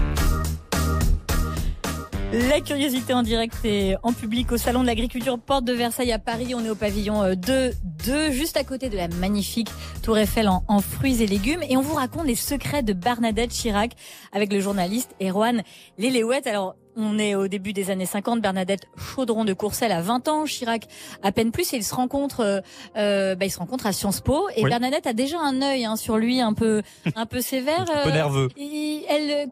La 2.50 2.60
curiosité 2.62 3.14
en 3.14 3.22
direct 3.22 3.56
et 3.64 3.96
en 4.02 4.12
public 4.12 4.52
au 4.52 4.58
Salon 4.58 4.82
de 4.82 4.88
l'Agriculture, 4.88 5.40
porte 5.40 5.64
de 5.64 5.74
Versailles 5.74 6.12
à 6.12 6.20
Paris. 6.20 6.54
On 6.56 6.66
est 6.66 6.70
au 6.70 6.76
pavillon 6.76 7.24
euh, 7.24 7.36
2, 7.36 7.72
2 8.06 8.32
juste 8.32 8.58
à 8.58 8.64
côté 8.64 8.90
de 8.90 8.98
la 8.98 9.08
magnifique 9.08 9.70
Tour 10.02 10.18
Eiffel 10.18 10.50
en, 10.50 10.64
en 10.68 10.80
fruits 10.82 11.22
et 11.22 11.28
légumes. 11.28 11.62
Et 11.70 11.78
on 11.78 11.82
vous 11.82 11.94
raconte 11.94 12.26
les 12.26 12.36
secrets 12.36 12.84
de 12.84 12.94
Bernadette 12.94 13.52
Chirac 13.52 13.92
avec 14.34 14.52
le 14.52 14.60
journaliste 14.60 15.12
Erwan 15.22 15.62
Léléouette. 15.98 16.48
Alors, 16.48 16.76
on 16.96 17.18
est 17.20 17.36
au 17.36 17.48
début 17.48 17.74
des 17.74 17.90
années 17.92 18.06
50. 18.06 18.42
Bernadette 18.42 18.86
Chaudron 18.98 19.46
de 19.46 19.54
Courcelles 19.54 19.92
a 19.92 20.02
20 20.02 20.28
ans, 20.28 20.46
Chirac 20.46 20.88
à 21.22 21.32
peine 21.32 21.52
plus. 21.52 21.74
Et 21.74 21.78
ils 21.78 21.84
se 21.84 21.94
rencontrent, 21.96 22.42
euh, 22.42 22.60
euh, 22.98 23.36
bah, 23.36 23.46
ils 23.46 23.52
se 23.52 23.60
rencontrent 23.60 23.86
à 23.88 23.92
Sciences 23.94 24.22
Po. 24.22 24.48
Et 24.56 24.64
Oui. 24.64 24.70
Bernadette 24.70 25.08
a 25.08 25.14
déjà 25.14 25.40
un 25.40 25.62
œil 25.62 25.86
hein, 25.86 25.96
sur 25.96 26.18
lui 26.18 26.40
un 26.42 26.54
peu, 26.54 26.82
un 27.16 27.26
peu 27.26 27.42
sévère. 27.42 27.82
Un 27.90 28.04
peu 28.04 28.10
Euh, 28.10 28.12
nerveux. 28.14 28.48
et 28.58 29.04
elle, 29.10 29.50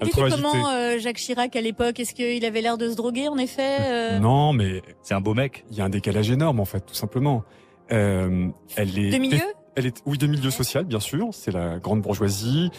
agitée. 0.00 0.22
comment 0.30 0.68
euh, 0.70 0.98
Jacques 0.98 1.16
Chirac 1.18 1.54
à 1.56 1.60
l'époque 1.60 2.00
Est-ce 2.00 2.14
qu'il 2.14 2.44
avait 2.44 2.60
l'air 2.62 2.78
de 2.78 2.88
se 2.90 2.96
droguer 2.96 3.28
en 3.28 3.36
effet 3.38 3.76
euh, 3.80 4.18
Non, 4.18 4.52
mais 4.52 4.82
C'est 5.02 5.14
un 5.14 5.20
beau 5.20 5.34
mec. 5.34 5.64
il 5.70 5.76
y 5.76 5.80
a 5.80 5.84
un 5.84 5.90
décalage 5.90 6.30
énorme 6.30 6.58
en 6.60 6.64
fait, 6.64 6.80
tout 6.86 6.94
simplement. 6.94 7.44
Euh, 7.92 8.48
elle 8.76 8.98
est 8.98 9.10
De 9.10 9.18
milieu 9.18 9.40
Elle 9.76 9.86
est 9.86 10.00
oui 10.06 10.16
de 10.16 10.26
milieu 10.26 10.50
social 10.50 10.84
bien 10.84 11.00
sûr. 11.00 11.28
C'est 11.32 11.50
la 11.52 11.78
grande 11.78 12.00
bourgeoisie, 12.02 12.70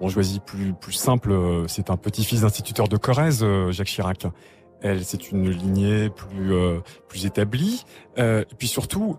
bourgeoisie 0.00 0.40
plus 0.40 0.72
plus 0.72 0.92
simple. 0.94 1.30
euh, 1.30 1.66
C'est 1.68 1.90
un 1.90 1.96
petit-fils 1.96 2.40
d'instituteur 2.40 2.88
de 2.88 2.96
Corrèze, 2.96 3.40
euh, 3.42 3.70
Jacques 3.70 3.88
Chirac. 3.88 4.26
Elle, 4.82 5.04
c'est 5.04 5.30
une 5.30 5.48
lignée 5.50 6.08
plus 6.10 6.52
euh, 6.54 6.80
plus 7.08 7.26
établie. 7.26 7.84
Et 8.16 8.44
puis 8.58 8.66
surtout 8.66 9.16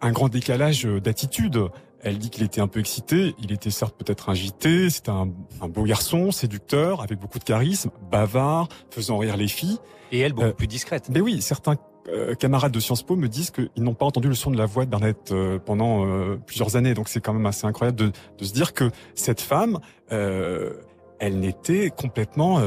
un 0.00 0.10
grand 0.10 0.28
décalage 0.28 0.84
d'attitude. 0.84 1.60
Elle 2.02 2.18
dit 2.18 2.30
qu'il 2.30 2.44
était 2.44 2.60
un 2.60 2.68
peu 2.68 2.80
excité. 2.80 3.34
Il 3.42 3.52
était 3.52 3.70
certes 3.70 3.96
peut-être 3.96 4.28
agité. 4.28 4.90
C'était 4.90 5.10
un, 5.10 5.28
un 5.60 5.68
beau 5.68 5.82
garçon, 5.82 6.30
séducteur, 6.30 7.02
avec 7.02 7.18
beaucoup 7.18 7.38
de 7.38 7.44
charisme, 7.44 7.90
bavard, 8.10 8.68
faisant 8.90 9.18
rire 9.18 9.36
les 9.36 9.48
filles. 9.48 9.78
Et 10.12 10.20
elle, 10.20 10.32
beaucoup 10.32 10.48
Euh, 10.48 10.52
plus 10.52 10.66
discrète. 10.68 11.08
Mais 11.10 11.20
oui, 11.20 11.42
certains 11.42 11.76
euh, 12.08 12.34
camarades 12.34 12.72
de 12.72 12.80
Sciences 12.80 13.02
Po 13.02 13.16
me 13.16 13.28
disent 13.28 13.50
qu'ils 13.50 13.70
n'ont 13.78 13.94
pas 13.94 14.06
entendu 14.06 14.28
le 14.28 14.34
son 14.34 14.50
de 14.50 14.58
la 14.58 14.66
voix 14.66 14.84
de 14.84 14.90
Bernadette 14.90 15.32
euh, 15.32 15.58
pendant 15.58 16.06
euh, 16.06 16.38
plusieurs 16.46 16.76
années. 16.76 16.94
Donc 16.94 17.08
c'est 17.08 17.20
quand 17.20 17.32
même 17.32 17.46
assez 17.46 17.66
incroyable 17.66 17.98
de, 17.98 18.12
de 18.38 18.44
se 18.44 18.52
dire 18.52 18.74
que 18.74 18.90
cette 19.14 19.40
femme, 19.40 19.78
elle 20.08 21.40
n'était 21.40 21.90
complètement 21.90 22.60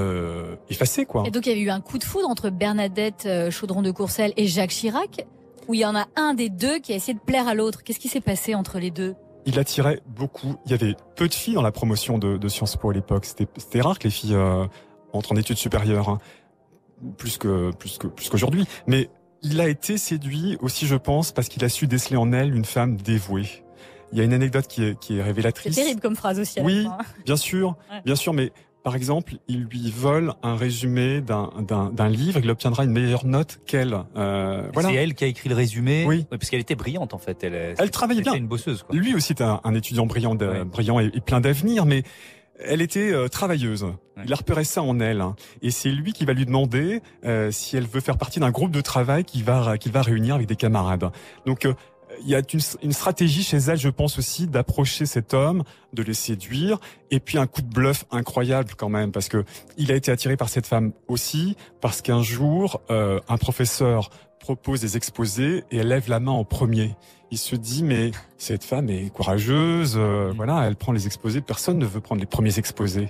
effacée, 0.70 1.06
quoi. 1.06 1.24
Et 1.26 1.32
donc 1.32 1.46
il 1.46 1.50
y 1.50 1.52
avait 1.54 1.62
eu 1.62 1.70
un 1.70 1.82
coup 1.82 1.98
de 1.98 2.04
foudre 2.04 2.28
entre 2.28 2.50
Bernadette 2.50 3.28
Chaudron 3.50 3.82
de 3.82 3.92
Courcelles 3.92 4.34
et 4.38 4.48
Jacques 4.48 4.72
Chirac, 4.72 5.26
où 5.68 5.74
il 5.74 5.80
y 5.80 5.86
en 5.86 5.96
a 5.96 6.08
un 6.16 6.34
des 6.34 6.50
deux 6.50 6.80
qui 6.80 6.94
a 6.94 6.96
essayé 6.96 7.14
de 7.14 7.20
plaire 7.20 7.48
à 7.48 7.54
l'autre. 7.54 7.84
Qu'est-ce 7.84 8.00
qui 8.00 8.10
s'est 8.10 8.22
passé 8.22 8.56
entre 8.56 8.80
les 8.80 8.92
deux? 8.92 9.16
Il 9.46 9.58
attirait 9.58 10.02
beaucoup. 10.08 10.56
Il 10.66 10.72
y 10.72 10.74
avait 10.74 10.96
peu 11.16 11.28
de 11.28 11.34
filles 11.34 11.54
dans 11.54 11.62
la 11.62 11.72
promotion 11.72 12.18
de, 12.18 12.38
de 12.38 12.48
Sciences 12.50 12.76
Po 12.76 12.90
à 12.90 12.94
l'époque. 12.94 13.26
C'était 13.26 13.82
rare 13.82 14.00
que 14.00 14.06
les 14.06 14.12
filles 14.12 14.38
entrent 15.14 15.32
en 15.32 15.36
études 15.38 15.58
supérieures, 15.58 16.10
hein. 16.10 16.18
plus 17.18 17.38
que 17.38 17.72
plus 17.72 17.98
que 17.98 18.08
plus 18.08 18.30
qu'aujourd'hui. 18.30 18.66
Mais 18.88 19.10
il 19.42 19.62
a 19.62 19.68
été 19.70 19.98
séduit 19.98 20.58
aussi, 20.62 20.86
je 20.88 20.96
pense, 20.96 21.32
parce 21.32 21.48
qu'il 21.50 21.64
a 21.64 21.70
su 21.70 21.88
déceler 21.88 22.18
en 22.18 22.32
elle 22.34 22.54
une 22.56 22.66
femme 22.66 22.98
dévouée. 22.98 23.64
Il 24.12 24.18
y 24.18 24.22
a 24.22 24.24
une 24.24 24.34
anecdote 24.34 24.68
qui 24.68 24.84
est, 24.84 25.00
qui 25.00 25.14
est 25.14 25.18
C'est 25.18 25.24
révélatrice. 25.24 25.76
terrible 25.76 26.02
comme 26.02 26.16
phrase 26.16 26.40
aussi. 26.40 26.60
à 26.60 26.64
la 26.64 26.68
Oui. 26.68 26.84
fin, 26.84 26.98
hein. 27.00 27.06
Bien 27.26 27.36
sûr, 27.38 27.76
Ouais. 27.92 28.02
bien 28.06 28.16
sûr, 28.16 28.34
mais 28.34 28.52
par 28.84 28.96
exemple, 28.96 29.34
il 29.48 29.66
lui 29.66 29.92
vole 29.96 30.34
un 30.42 30.56
résumé 30.56 31.22
d'un 31.22 31.52
d'un 31.68 31.92
d'un 31.92 32.08
livre, 32.10 32.40
il 32.42 32.50
obtiendra 32.50 32.86
une 32.86 32.92
meilleure 32.92 33.26
note 33.26 33.60
qu'elle. 33.68 33.96
Euh, 34.16 34.68
voilà. 34.74 34.90
C'est 34.90 34.96
elle 34.96 35.14
qui 35.14 35.26
a 35.26 35.28
écrit 35.28 35.50
le 35.50 35.56
résumé. 35.56 36.06
Oui. 36.08 36.26
parce 36.30 36.50
qu'elle 36.50 36.62
était 36.62 36.76
brillante 36.76 37.14
en 37.14 37.18
fait. 37.20 37.44
Elle, 37.44 37.76
Elle 37.78 37.92
travaillait 37.92 38.22
bien. 38.22 38.34
une 38.34 38.48
bosseuse. 38.48 38.84
Quoi. 38.84 38.96
Lui 38.96 39.14
aussi 39.14 39.34
était 39.34 39.44
un, 39.44 39.60
un 39.64 39.76
étudiant 39.76 40.06
brillant, 40.06 40.34
brillant 40.66 41.00
et, 41.00 41.12
et 41.14 41.22
plein 41.22 41.42
d'avenir, 41.42 41.86
mais 41.86 42.04
elle 42.60 42.82
était 42.82 43.12
euh, 43.12 43.28
travailleuse. 43.28 43.86
Il 44.26 44.34
a 44.34 44.36
repéré 44.36 44.66
ça 44.66 44.82
en 44.82 45.00
elle, 45.00 45.22
hein. 45.22 45.36
et 45.62 45.72
c'est 45.72 45.92
lui 45.92 46.12
qui 46.12 46.26
va 46.26 46.34
lui 46.34 46.46
demander 46.46 47.02
euh, 47.24 47.52
si 47.52 47.78
elle 47.78 47.88
veut 47.88 48.02
faire 48.02 48.18
partie 48.18 48.42
d'un 48.42 48.52
groupe 48.52 48.72
de 48.72 48.82
travail 48.82 49.24
qui 49.24 49.44
va 49.44 49.78
qui 49.78 49.90
va 49.90 50.02
réunir 50.02 50.36
avec 50.36 50.48
des 50.48 50.58
camarades. 50.58 51.10
Donc 51.46 51.66
euh, 51.66 51.74
il 52.22 52.30
y 52.30 52.36
a 52.36 52.40
une, 52.40 52.60
une, 52.82 52.92
stratégie 52.92 53.44
chez 53.44 53.58
elle, 53.58 53.78
je 53.78 53.90
pense 53.90 54.18
aussi, 54.18 54.48
d'approcher 54.48 55.06
cet 55.06 55.34
homme, 55.34 55.64
de 55.94 56.04
les 56.04 56.14
séduire, 56.14 56.80
et 57.12 57.20
puis 57.20 57.38
un 57.38 57.48
coup 57.48 57.62
de 57.62 57.74
bluff 57.74 58.06
incroyable 58.12 58.72
quand 58.78 58.90
même, 58.90 59.12
parce 59.12 59.30
que 59.30 59.44
il 59.78 59.92
a 59.92 59.96
été 59.96 60.12
attiré 60.12 60.36
par 60.36 60.50
cette 60.50 60.68
femme 60.68 60.92
aussi, 61.08 61.56
parce 61.82 62.02
qu'un 62.02 62.22
jour, 62.22 62.82
euh, 62.90 63.20
un 63.28 63.38
professeur 63.38 64.10
propose 64.40 64.82
des 64.82 64.98
exposés 64.98 65.64
et 65.72 65.78
elle 65.78 65.90
lève 65.90 66.10
la 66.10 66.20
main 66.20 66.32
en 66.32 66.44
premier. 66.44 66.96
Il 67.32 67.38
se 67.38 67.56
dit 67.56 67.84
mais 67.84 68.12
cette 68.38 68.64
femme 68.64 68.90
est 68.90 69.14
courageuse, 69.14 69.96
euh, 69.98 70.34
voilà, 70.36 70.66
elle 70.66 70.76
prend 70.76 70.92
les 70.92 71.06
exposés. 71.06 71.42
Personne 71.42 71.78
ne 71.78 71.86
veut 71.86 72.02
prendre 72.02 72.22
les 72.22 72.28
premiers 72.28 72.58
exposés. 72.58 73.10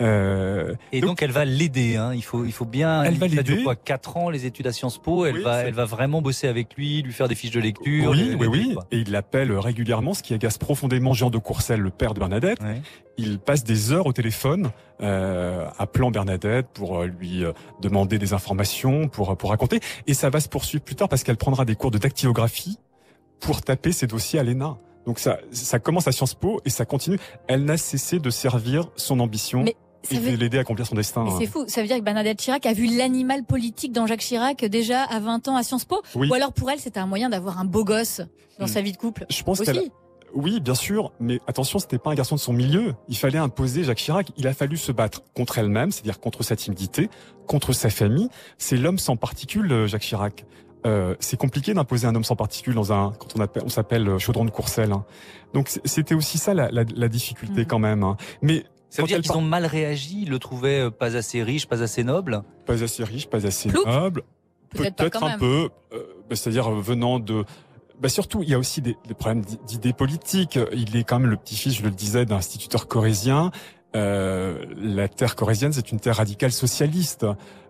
Euh, 0.00 0.74
et 0.92 1.00
donc, 1.00 1.22
elle 1.22 1.32
va 1.32 1.44
l'aider. 1.44 1.96
Hein. 1.96 2.12
Il 2.14 2.22
faut, 2.22 2.44
il 2.44 2.52
faut 2.52 2.64
bien. 2.64 3.02
Elle 3.02 3.18
va 3.18 3.26
l'aider. 3.26 3.62
quoi 3.62 3.76
Quatre 3.76 4.16
ans 4.16 4.30
les 4.30 4.46
études 4.46 4.66
à 4.66 4.72
Sciences 4.72 4.98
Po. 4.98 5.26
Elle 5.26 5.42
va, 5.42 5.62
elle 5.62 5.74
va 5.74 5.84
vraiment 5.84 6.22
bosser 6.22 6.48
avec 6.48 6.74
lui, 6.76 7.02
lui 7.02 7.12
faire 7.12 7.28
des 7.28 7.34
fiches 7.34 7.50
de 7.50 7.60
lecture. 7.60 8.10
Oui, 8.10 8.36
oui, 8.38 8.46
oui. 8.46 8.76
Et 8.90 8.98
il 8.98 9.10
l'appelle 9.10 9.52
régulièrement, 9.52 10.14
ce 10.14 10.22
qui 10.22 10.34
agace 10.34 10.58
profondément 10.58 11.12
Jean 11.12 11.30
de 11.30 11.38
Courcelles, 11.38 11.80
le 11.80 11.90
père 11.90 12.14
de 12.14 12.20
Bernadette. 12.20 12.58
Il 13.20 13.40
passe 13.40 13.64
des 13.64 13.92
heures 13.92 14.06
au 14.06 14.12
téléphone, 14.12 14.70
euh, 15.00 15.66
appelant 15.76 16.12
Bernadette 16.12 16.68
pour 16.72 17.00
euh, 17.00 17.06
lui 17.06 17.44
euh, 17.44 17.52
demander 17.80 18.16
des 18.16 18.32
informations, 18.32 19.08
pour 19.08 19.36
pour 19.36 19.50
raconter. 19.50 19.80
Et 20.06 20.14
ça 20.14 20.30
va 20.30 20.38
se 20.38 20.48
poursuivre 20.48 20.84
plus 20.84 20.94
tard 20.94 21.08
parce 21.08 21.24
qu'elle 21.24 21.36
prendra 21.36 21.64
des 21.64 21.74
cours 21.74 21.90
de 21.90 21.98
dactylographie 21.98 22.78
pour 23.40 23.62
taper 23.62 23.90
ses 23.90 24.06
dossiers 24.06 24.38
à 24.38 24.44
l'ENA. 24.44 24.78
Donc 25.04 25.18
ça, 25.18 25.38
ça 25.50 25.78
commence 25.80 26.06
à 26.06 26.12
Sciences 26.12 26.34
Po 26.34 26.60
et 26.64 26.70
ça 26.70 26.84
continue. 26.84 27.18
Elle 27.48 27.64
n'a 27.64 27.76
cessé 27.76 28.20
de 28.20 28.30
servir 28.30 28.90
son 28.94 29.18
ambition 29.18 29.64
et 30.10 30.18
veut... 30.18 30.36
l'aider 30.36 30.58
à 30.58 30.60
accomplir 30.60 30.86
son 30.86 30.94
destin. 30.94 31.26
C'est 31.38 31.46
fou. 31.46 31.64
Ça 31.68 31.80
veut 31.80 31.86
dire 31.86 31.96
que 31.96 32.02
Bernadette 32.02 32.38
Chirac 32.38 32.64
a 32.66 32.72
vu 32.72 32.86
l'animal 32.96 33.44
politique 33.44 33.92
dans 33.92 34.06
Jacques 34.06 34.20
Chirac 34.20 34.64
déjà 34.64 35.02
à 35.02 35.20
20 35.20 35.48
ans 35.48 35.56
à 35.56 35.62
Sciences 35.62 35.84
Po? 35.84 36.02
Oui. 36.14 36.28
Ou 36.28 36.34
alors 36.34 36.52
pour 36.52 36.70
elle, 36.70 36.78
c'était 36.78 37.00
un 37.00 37.06
moyen 37.06 37.28
d'avoir 37.28 37.58
un 37.58 37.64
beau 37.64 37.84
gosse 37.84 38.20
dans 38.58 38.66
mmh. 38.66 38.68
sa 38.68 38.80
vie 38.80 38.92
de 38.92 38.96
couple? 38.96 39.26
Je 39.28 39.42
pense 39.42 39.60
aussi. 39.60 39.72
qu'elle... 39.72 39.90
Oui, 40.34 40.60
bien 40.60 40.74
sûr, 40.74 41.12
mais 41.20 41.40
attention, 41.46 41.78
c'était 41.78 41.98
pas 41.98 42.10
un 42.10 42.14
garçon 42.14 42.34
de 42.34 42.40
son 42.40 42.52
milieu. 42.52 42.94
Il 43.08 43.16
fallait 43.16 43.38
imposer 43.38 43.82
Jacques 43.82 43.98
Chirac. 43.98 44.30
Il 44.36 44.46
a 44.46 44.52
fallu 44.52 44.76
se 44.76 44.92
battre 44.92 45.22
contre 45.34 45.58
elle-même, 45.58 45.90
c'est-à-dire 45.90 46.20
contre 46.20 46.42
sa 46.42 46.54
timidité, 46.54 47.08
contre 47.46 47.72
sa 47.72 47.88
famille. 47.88 48.28
C'est 48.58 48.76
l'homme 48.76 48.98
sans 48.98 49.16
particules, 49.16 49.86
Jacques 49.86 50.02
Chirac. 50.02 50.44
Euh, 50.86 51.16
c'est 51.18 51.36
compliqué 51.36 51.74
d'imposer 51.74 52.06
un 52.06 52.14
homme 52.14 52.24
sans 52.24 52.36
particules 52.36 52.74
dans 52.74 52.92
un 52.92 53.12
quand 53.18 53.34
on 53.36 53.40
appelle 53.40 53.64
on 53.66 53.68
s'appelle 53.68 54.16
chaudron 54.18 54.44
de 54.44 54.50
Courcelles. 54.50 54.92
Hein. 54.92 55.04
Donc 55.52 55.68
c'était 55.84 56.14
aussi 56.14 56.38
ça 56.38 56.54
la, 56.54 56.70
la, 56.70 56.84
la 56.94 57.08
difficulté 57.08 57.62
mmh. 57.62 57.66
quand 57.66 57.78
même. 57.80 58.04
Hein. 58.04 58.16
Mais 58.42 58.64
ça 58.90 59.02
veut 59.02 59.08
dire 59.08 59.20
qu'ils 59.20 59.32
ont 59.32 59.40
mal 59.40 59.66
réagi, 59.66 60.22
ils 60.22 60.30
le 60.30 60.38
trouvaient 60.38 60.90
pas 60.90 61.16
assez 61.16 61.42
riche, 61.42 61.66
pas 61.66 61.82
assez 61.82 62.04
noble 62.04 62.42
Pas 62.66 62.82
assez 62.82 63.04
riche, 63.04 63.28
pas 63.28 63.46
assez 63.46 63.70
noble. 63.70 64.22
Peut-être 64.70 65.22
un 65.22 65.28
même. 65.30 65.38
peu, 65.38 65.68
euh, 65.92 65.98
bah, 66.28 66.36
c'est-à-dire 66.36 66.70
venant 66.70 67.18
de... 67.18 67.44
Bah 68.00 68.08
surtout, 68.08 68.42
il 68.42 68.48
y 68.48 68.54
a 68.54 68.58
aussi 68.58 68.80
des, 68.80 68.96
des 69.08 69.14
problèmes 69.14 69.44
d'idées 69.66 69.92
politiques. 69.92 70.58
Il 70.72 70.96
est 70.96 71.02
quand 71.02 71.18
même 71.18 71.30
le 71.30 71.36
petit-fils, 71.36 71.74
je 71.74 71.82
le 71.82 71.90
disais, 71.90 72.26
d'un 72.26 72.36
instituteur 72.36 72.86
corésien. 72.86 73.50
Euh, 73.96 74.64
la 74.76 75.08
terre 75.08 75.34
corésienne, 75.34 75.72
c'est 75.72 75.90
une 75.90 76.00
terre 76.00 76.16
radicale 76.16 76.52
socialiste. 76.52 77.26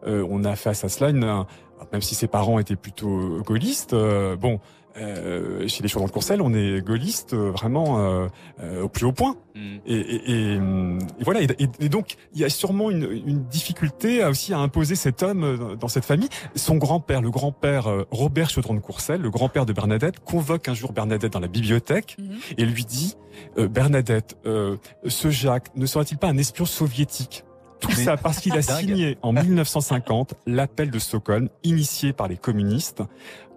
Euh, 0.06 0.26
on 0.28 0.44
a 0.44 0.56
face 0.56 0.84
à 0.84 0.88
cela, 0.88 1.10
une, 1.10 1.44
même 1.92 2.02
si 2.02 2.14
ses 2.14 2.26
parents 2.26 2.58
étaient 2.58 2.76
plutôt 2.76 3.40
gaullistes, 3.44 3.92
euh, 3.92 4.36
bon, 4.36 4.60
euh, 5.00 5.66
chez 5.68 5.82
les 5.82 5.88
Chaudrons 5.88 6.06
de 6.06 6.12
Courcelles, 6.12 6.42
on 6.42 6.52
est 6.54 6.80
gaulliste 6.80 7.34
euh, 7.34 7.50
vraiment 7.50 7.98
euh, 7.98 8.26
euh, 8.60 8.82
au 8.82 8.88
plus 8.88 9.06
haut 9.06 9.12
point. 9.12 9.36
Mm. 9.54 9.60
Et, 9.86 9.94
et, 9.94 10.30
et, 10.30 10.54
et, 10.54 11.24
voilà. 11.24 11.42
Et, 11.42 11.68
et, 11.80 11.88
donc, 11.88 12.16
il 12.34 12.40
y 12.40 12.44
a 12.44 12.48
sûrement 12.48 12.90
une, 12.90 13.04
une, 13.26 13.44
difficulté 13.44 14.24
aussi 14.24 14.52
à 14.52 14.58
imposer 14.58 14.94
cet 14.94 15.22
homme 15.22 15.76
dans 15.80 15.88
cette 15.88 16.04
famille. 16.04 16.28
Son 16.54 16.76
grand-père, 16.76 17.22
le 17.22 17.30
grand-père 17.30 17.88
Robert 18.10 18.50
Chaudron 18.50 18.74
de 18.74 18.80
Courcelles, 18.80 19.20
le 19.20 19.30
grand-père 19.30 19.66
de 19.66 19.72
Bernadette, 19.72 20.20
convoque 20.20 20.68
un 20.68 20.74
jour 20.74 20.92
Bernadette 20.92 21.32
dans 21.32 21.40
la 21.40 21.48
bibliothèque 21.48 22.16
Mhm. 22.18 22.26
mm. 22.26 22.38
et 22.58 22.64
lui 22.64 22.84
dit 22.84 23.14
Bernadette, 23.56 24.36
ce 24.44 25.30
Jacques 25.30 25.74
ne 25.76 25.86
serait-il 25.86 26.18
pas 26.18 26.28
un 26.28 26.38
espion 26.38 26.64
soviétique? 26.64 27.44
Tout 27.80 27.92
ça 27.92 28.16
parce 28.16 28.40
qu'il 28.40 28.56
a 28.56 28.62
signé 28.80 29.18
en 29.22 29.32
1950 29.32 30.34
l'appel 30.46 30.90
de 30.90 30.98
Stockholm, 30.98 31.48
initié 31.62 32.12
par 32.12 32.28
les 32.28 32.36
communistes 32.36 33.02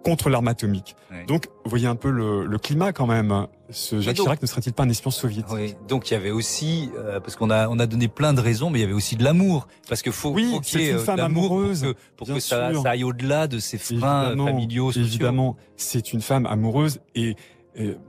contre 0.03 0.29
l'arme 0.29 0.48
atomique. 0.48 0.96
Oui. 1.12 1.17
Donc, 1.27 1.48
vous 1.63 1.70
voyez 1.70 1.88
un 1.88 1.96
peu 1.96 2.10
le, 2.10 2.46
le 2.46 2.58
climat 2.58 2.91
quand 2.93 3.08
même. 3.08 3.48
Ce 3.70 4.01
Jacques 4.01 4.17
donc- 4.17 4.25
Chirac 4.25 4.41
ne 4.41 4.48
serait-il 4.48 4.74
pas 4.74 4.84
un 4.84 4.89
espion 4.89 5.12
soviétique? 5.12 5.51
Oui, 5.53 5.75
donc 5.88 6.10
il 6.10 6.13
y 6.13 6.17
avait 6.17 6.31
aussi, 6.31 6.89
euh, 6.98 7.20
parce 7.20 7.36
qu'on 7.36 7.50
a 7.50 7.70
on 7.70 7.79
a 7.79 7.86
donné 7.86 8.08
plein 8.08 8.34
de 8.34 8.41
raisons, 8.41 8.70
mais 8.70 8.79
il 8.79 8.81
y 8.81 8.86
avait 8.86 8.93
aussi 8.93 9.15
de 9.15 9.24
l'amour, 9.24 9.67
parce 9.88 10.01
que 10.01 10.12
faut, 10.12 10.31
Oui, 10.31 10.51
faut 10.51 10.60
qu'il 10.60 10.81
y 10.81 10.84
ait 10.84 10.89
une 10.89 10.96
euh, 10.96 11.00
de 11.00 11.03
femme 11.03 11.17
l'amour 11.17 11.48
pour 11.48 11.58
amoureuse, 11.58 11.81
que, 11.84 11.96
pour 12.17 12.27
que 12.27 12.39
ça, 12.39 12.72
aille 12.86 13.03
au-delà 13.03 13.48
de 13.48 13.60
ces 13.60 13.77
freins 13.77 14.24
Évidemment, 14.25 14.46
familiaux, 14.48 14.88
sociaux. 14.91 15.03
Évidemment, 15.08 15.55
c'est 15.77 16.12
une 16.12 16.22
femme 16.22 16.46
amoureuse 16.48 17.00
et 17.15 17.36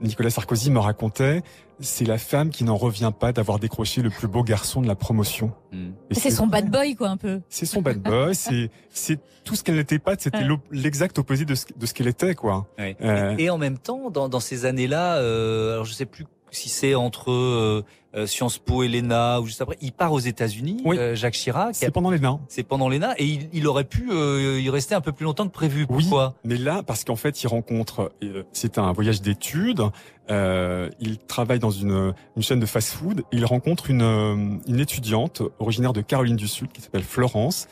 Nicolas 0.01 0.29
Sarkozy 0.29 0.71
me 0.71 0.79
racontait, 0.79 1.41
c'est 1.79 2.05
la 2.05 2.17
femme 2.17 2.49
qui 2.49 2.63
n'en 2.63 2.75
revient 2.75 3.11
pas 3.17 3.31
d'avoir 3.31 3.59
décroché 3.59 4.01
le 4.01 4.09
plus 4.09 4.27
beau 4.27 4.43
garçon 4.43 4.81
de 4.81 4.87
la 4.87 4.95
promotion. 4.95 5.51
Mm. 5.71 5.89
Et 6.09 6.15
C'est 6.15 6.31
son 6.31 6.47
bad 6.47 6.69
boy, 6.69 6.95
quoi, 6.95 7.09
un 7.09 7.17
peu. 7.17 7.41
C'est 7.49 7.65
son 7.65 7.81
bad 7.81 7.99
boy, 8.01 8.35
c'est 8.35 8.69
c'est 8.89 9.19
tout 9.43 9.55
ce 9.55 9.63
qu'elle 9.63 9.75
n'était 9.75 9.99
pas, 9.99 10.15
c'était 10.17 10.39
Ouais. 10.39 10.57
l'exact 10.71 11.17
opposé 11.19 11.45
de 11.45 11.55
ce, 11.55 11.65
de 11.75 11.85
ce 11.85 11.93
qu'elle 11.93 12.07
était, 12.07 12.35
quoi. 12.35 12.67
Ouais. 12.77 12.95
Euh, 13.01 13.35
Et 13.37 13.49
en 13.49 13.57
même 13.57 13.77
temps, 13.77 14.09
dans, 14.09 14.29
dans 14.29 14.39
ces 14.39 14.65
années-là, 14.65 15.15
euh, 15.17 15.73
alors 15.73 15.85
je 15.85 15.93
sais 15.93 16.05
plus 16.05 16.25
si 16.55 16.69
c'est 16.69 16.95
entre 16.95 17.31
euh, 17.31 17.83
euh, 18.15 18.27
Sciences 18.27 18.57
Po 18.59 18.83
et 18.83 18.87
l'ENA 18.87 19.41
ou 19.41 19.45
juste 19.47 19.61
après, 19.61 19.77
il 19.81 19.91
part 19.91 20.13
aux 20.13 20.19
États-Unis, 20.19 20.81
Oui. 20.85 20.97
euh, 20.99 21.15
Jacques 21.15 21.33
Chirac. 21.33 21.73
C'est 21.75 21.89
pendant 21.91 22.11
les 22.11 22.19
nains. 22.19 22.39
C'est 22.47 22.63
pendant 22.63 22.87
l'ENA 22.89 23.15
et 23.17 23.25
il, 23.25 23.49
il 23.53 23.67
aurait 23.67 23.83
pu 23.85 24.09
euh, 24.11 24.59
y 24.61 24.69
rester 24.69 24.93
un 24.95 25.01
peu 25.01 25.11
plus 25.11 25.23
longtemps 25.25 25.45
que 25.47 25.51
prévu. 25.53 25.85
Oui. 25.89 26.03
Pourquoi? 26.03 26.35
Mais 26.43 26.57
là, 26.57 26.83
parce 26.83 27.03
qu'en 27.03 27.15
fait, 27.15 27.41
il 27.43 27.47
rencontre, 27.47 28.11
c'est 28.51 28.77
un 28.77 28.91
voyage 28.93 29.21
d'études. 29.21 29.81
Il 30.29 31.17
travaille 31.27 31.59
dans 31.59 31.71
une, 31.71 32.13
une 32.35 32.41
chaîne 32.43 32.59
de 32.59 32.65
fast-food. 32.65 33.23
Il 33.31 33.45
rencontre 33.45 33.89
une, 33.89 34.59
une 34.67 34.79
étudiante 34.79 35.41
originaire 35.59 35.93
de 35.93 36.01
Caroline 36.01 36.35
du 36.35 36.47
Sud 36.47 36.71
qui 36.71 36.81
s'appelle 36.81 37.03
Florence. 37.03 37.67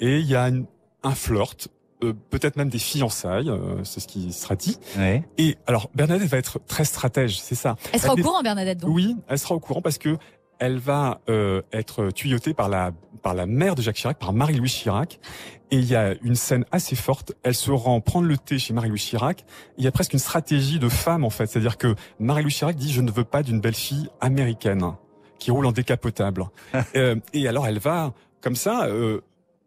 Et 0.00 0.18
il 0.18 0.26
y 0.26 0.34
a 0.36 0.48
une- 0.48 0.66
un 1.04 1.14
flirt, 1.16 1.68
euh, 2.02 2.12
peut-être 2.30 2.56
même 2.56 2.68
des 2.68 2.78
fiançailles, 2.78 3.50
euh, 3.50 3.82
c'est 3.84 4.00
ce 4.00 4.08
qui 4.08 4.32
sera 4.32 4.56
dit. 4.56 4.78
ouais. 4.96 5.24
Et 5.38 5.56
alors, 5.66 5.90
Bernadette 5.94 6.28
va 6.28 6.38
être 6.38 6.60
très 6.66 6.84
stratège, 6.84 7.40
c'est 7.40 7.54
ça. 7.54 7.76
Elle 7.92 8.00
sera 8.00 8.14
au 8.14 8.16
courant, 8.16 8.42
Bernadette, 8.42 8.78
donc. 8.78 8.90
Oui, 8.94 9.16
elle 9.28 9.38
sera 9.38 9.54
au 9.54 9.60
courant 9.60 9.82
parce 9.82 9.98
que 9.98 10.16
elle 10.58 10.78
va 10.78 11.20
euh, 11.28 11.62
être 11.72 12.10
tuyautée 12.10 12.54
par 12.54 12.68
la 12.68 12.92
par 13.22 13.34
la 13.34 13.46
mère 13.46 13.74
de 13.74 13.82
Jacques 13.82 13.96
Chirac, 13.96 14.18
par 14.18 14.32
Marie-Louise 14.32 14.72
Chirac. 14.72 15.20
Et 15.70 15.76
il 15.76 15.84
y 15.84 15.96
a 15.96 16.14
une 16.22 16.34
scène 16.34 16.64
assez 16.70 16.96
forte. 16.96 17.32
Elle 17.44 17.54
se 17.54 17.70
rend 17.70 18.00
prendre 18.00 18.26
le 18.26 18.36
thé 18.36 18.58
chez 18.58 18.74
Marie-Louise 18.74 19.02
Chirac. 19.02 19.44
Il 19.78 19.84
y 19.84 19.86
a 19.86 19.92
presque 19.92 20.12
une 20.12 20.18
stratégie 20.18 20.78
de 20.78 20.88
femme 20.88 21.24
en 21.24 21.30
fait, 21.30 21.46
c'est-à-dire 21.46 21.78
que 21.78 21.94
Marie-Louise 22.18 22.54
Chirac 22.54 22.76
dit 22.76 22.92
je 22.92 23.00
ne 23.00 23.10
veux 23.10 23.24
pas 23.24 23.42
d'une 23.42 23.60
belle 23.60 23.74
fille 23.74 24.08
américaine 24.20 24.92
qui 25.38 25.50
roule 25.50 25.66
en 25.66 25.72
décapotable. 25.72 26.44
Euh, 26.94 27.16
et 27.32 27.48
alors 27.48 27.66
elle 27.66 27.78
va 27.78 28.12
comme 28.40 28.56
ça 28.56 28.86
euh, 28.86 29.22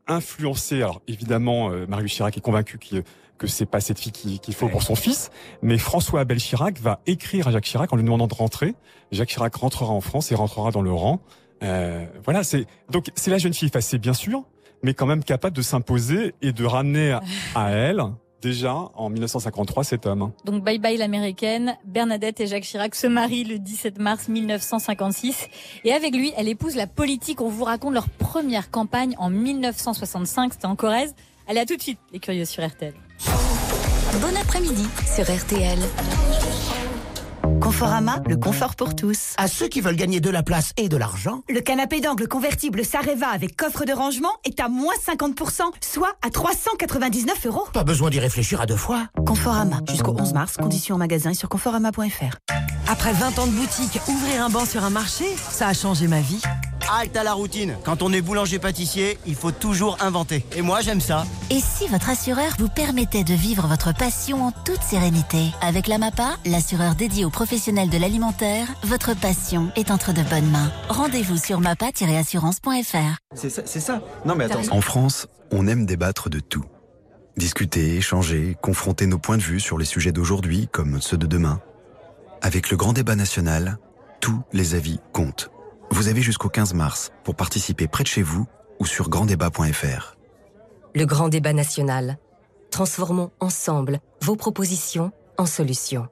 influencer. 0.08 0.78
Alors 0.78 1.02
évidemment, 1.08 1.72
euh, 1.72 1.86
Marie-Louise 1.88 2.14
Chirac 2.14 2.38
est 2.38 2.42
convaincue 2.42 2.78
qu'il 2.78 3.04
que 3.38 3.48
c'est 3.48 3.66
pas 3.66 3.82
cette 3.82 4.00
fille 4.00 4.14
qu'il 4.14 4.54
faut 4.54 4.70
pour 4.70 4.82
son 4.82 4.96
fils, 4.96 5.30
mais 5.62 5.78
François 5.78 6.22
Abel 6.22 6.38
Chirac 6.38 6.80
va 6.80 7.02
écrire 7.06 7.50
à 7.50 7.52
Jacques 7.52 7.66
Chirac 7.66 7.92
en 7.92 7.98
lui 7.98 8.04
demandant 8.04 8.28
de 8.28 8.34
rentrer. 8.34 8.76
Jacques 9.12 9.28
Chirac 9.28 9.54
rentrera 9.56 9.92
en 9.92 10.00
France 10.00 10.32
et 10.32 10.36
rentrera 10.36 10.72
dans 10.72 10.82
le 10.82 10.94
rang. 10.94 11.20
Euh, 11.62 12.06
voilà, 12.24 12.46
c'est 12.46 12.66
donc 12.90 13.12
c'est 13.16 13.32
la 13.32 13.38
jeune 13.38 13.54
fille 13.54 13.68
effacée 13.68 13.98
bien 13.98 14.14
sûr, 14.14 14.44
mais 14.84 14.94
quand 14.94 15.06
même 15.06 15.24
capable 15.24 15.56
de 15.56 15.62
s'imposer 15.62 16.34
et 16.42 16.54
de 16.54 16.66
ramener 16.66 17.12
à, 17.12 17.22
à 17.56 17.72
elle 17.72 18.02
déjà 18.42 18.74
en 18.96 19.10
1953 19.10 19.84
cet 19.84 20.06
homme. 20.06 20.32
Donc 20.46 20.64
bye 20.64 20.80
bye 20.80 20.98
l'américaine. 20.98 21.78
Bernadette 21.86 22.40
et 22.42 22.48
Jacques 22.48 22.64
Chirac 22.64 22.96
se 22.96 23.08
marient 23.08 23.44
le 23.44 23.60
17 23.60 24.00
mars 24.00 24.28
1956. 24.28 25.48
Et 25.84 25.94
avec 25.94 26.16
lui, 26.16 26.34
elle 26.38 26.48
épouse 26.48 26.76
la 26.76 26.88
politique. 26.88 27.42
On 27.42 27.50
vous 27.50 27.64
raconte 27.64 27.94
leur 27.94 28.10
première 28.10 28.72
campagne 28.72 29.16
en 29.18 29.30
1965. 29.30 30.54
C'était 30.54 30.66
en 30.66 30.76
Corrèze. 30.76 31.16
Allez, 31.48 31.60
à 31.60 31.66
tout 31.66 31.76
de 31.76 31.82
suite, 31.82 32.00
les 32.12 32.20
curieux 32.20 32.46
sur 32.46 32.66
RTL. 32.66 32.94
Bon 34.22 34.36
après-midi 34.40 34.88
sur 35.14 35.24
RTL. 35.24 35.80
Conforama, 37.62 38.22
le 38.28 38.38
confort 38.38 38.76
pour 38.76 38.96
tous. 38.96 39.34
À 39.38 39.48
ceux 39.48 39.68
qui 39.68 39.82
veulent 39.82 39.96
gagner 39.96 40.20
de 40.20 40.30
la 40.30 40.44
place 40.44 40.72
et 40.78 40.90
de 40.90 40.98
l'argent, 40.98 41.42
Le 41.50 41.62
canapé 41.62 42.02
d'angle 42.02 42.28
convertible 42.28 42.84
Sareva 42.86 43.28
avec 43.28 43.56
coffre 43.56 43.86
de 43.86 43.94
rangement 43.94 44.32
est 44.44 44.60
à 44.60 44.68
moins 44.70 44.94
50%, 45.06 45.62
soit 45.82 46.14
à 46.26 46.30
399 46.30 47.46
euros. 47.48 47.68
pas 47.74 47.84
besoin 47.84 48.10
d'y 48.10 48.20
réfléchir 48.20 48.62
à 48.62 48.66
deux 48.66 48.76
fois. 48.76 49.08
Conforama, 49.26 49.80
jusqu'au 49.90 50.16
11 50.18 50.34
mars, 50.34 50.58
conditions 50.58 50.96
en 50.96 51.00
magasin 51.00 51.32
et 51.32 51.36
sur 51.36 51.50
conforama.fr. 51.50 52.38
Après 52.88 53.14
20 53.14 53.40
ans 53.40 53.48
de 53.48 53.52
boutique, 53.52 54.00
ouvrir 54.08 54.44
un 54.44 54.50
banc 54.50 54.66
sur 54.66 54.84
un 54.84 54.90
marché, 54.92 55.26
ça 55.50 55.68
a 55.68 55.74
changé 55.74 56.08
ma 56.08 56.22
vie. 56.22 56.42
Halte 56.92 57.18
à 57.18 57.24
la 57.24 57.34
routine. 57.34 57.78
Quand 57.84 58.04
on 58.04 58.14
est 58.14 58.22
boulanger-pâtissier, 58.22 59.18
il 59.26 59.36
faut 59.36 59.52
toujours 59.52 59.98
inventer. 60.02 60.46
Et 60.56 60.62
moi, 60.62 60.82
j'aime 60.82 61.02
ça. 61.02 61.26
Et 61.50 61.60
si 61.60 61.88
votre 61.88 62.10
assureur 62.10 62.54
vous 62.60 62.70
permettait 62.70 63.24
de 63.24 63.34
vivre 63.34 63.68
votre 63.68 63.94
passion 63.94 64.44
en 64.46 64.52
toute 64.52 64.82
sérénité 64.82 65.52
Avec 65.62 65.88
la 65.88 65.98
MAPA, 65.98 66.38
l'assureur 66.46 66.96
dédié 66.96 67.26
aux 67.26 67.30
professionnels 67.30 67.90
de 67.90 67.98
l'alimentaire, 67.98 68.68
votre 68.84 69.16
passion 69.16 69.72
est 69.76 69.90
entre 69.90 70.14
de 70.14 70.22
bonnes 70.24 70.50
mains. 70.50 70.72
Rendez-vous 70.90 71.38
sur 71.38 71.60
mapa-assurance.fr. 71.60 73.18
C'est 73.34 73.50
ça, 73.50 73.62
c'est 73.66 73.80
ça. 73.80 74.02
Non 74.26 74.36
mais 74.36 74.46
attends. 74.46 74.62
En 74.72 74.82
France, 74.82 75.28
on 75.52 75.68
aime 75.68 75.86
débattre 75.86 76.30
de 76.30 76.40
tout. 76.40 76.66
Discuter, 77.38 77.98
échanger, 77.98 78.56
confronter 78.62 79.08
nos 79.08 79.18
points 79.18 79.38
de 79.38 79.44
vue 79.44 79.60
sur 79.60 79.78
les 79.78 79.86
sujets 79.86 80.12
d'aujourd'hui 80.12 80.70
comme 80.72 81.02
ceux 81.02 81.18
de 81.18 81.26
demain. 81.26 81.60
Avec 82.42 82.70
le 82.70 82.78
grand 82.78 82.94
débat 82.94 83.16
national, 83.16 83.78
tous 84.22 84.42
les 84.54 84.76
avis 84.76 85.00
comptent. 85.12 85.50
Vous 85.92 86.08
avez 86.08 86.22
jusqu'au 86.22 86.50
15 86.50 86.74
mars 86.74 87.12
pour 87.24 87.36
participer 87.36 87.88
près 87.88 88.04
de 88.04 88.08
chez 88.08 88.22
vous 88.22 88.46
ou 88.80 88.86
sur 88.86 89.10
granddébat.fr. 89.10 90.16
Le 90.94 91.06
grand 91.06 91.30
débat 91.30 91.54
national. 91.54 92.18
Transformons 92.72 93.32
ensemble 93.40 94.00
vos 94.22 94.36
propositions 94.36 95.12
en 95.38 95.46
solutions. 95.46 96.08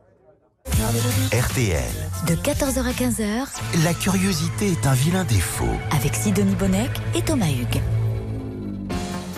RTL. 1.34 1.84
De 2.28 2.36
14h 2.36 2.84
à 2.86 2.92
15h, 2.92 3.84
La 3.84 3.94
curiosité 3.94 4.72
est 4.72 4.88
un 4.88 4.94
vilain 4.94 5.26
défaut. 5.26 5.66
avec 5.92 6.16
Sidonie 6.16 6.56
Bonnec 6.56 6.90
et 7.16 7.22
Thomas 7.22 7.50
Hugues. 7.50 7.82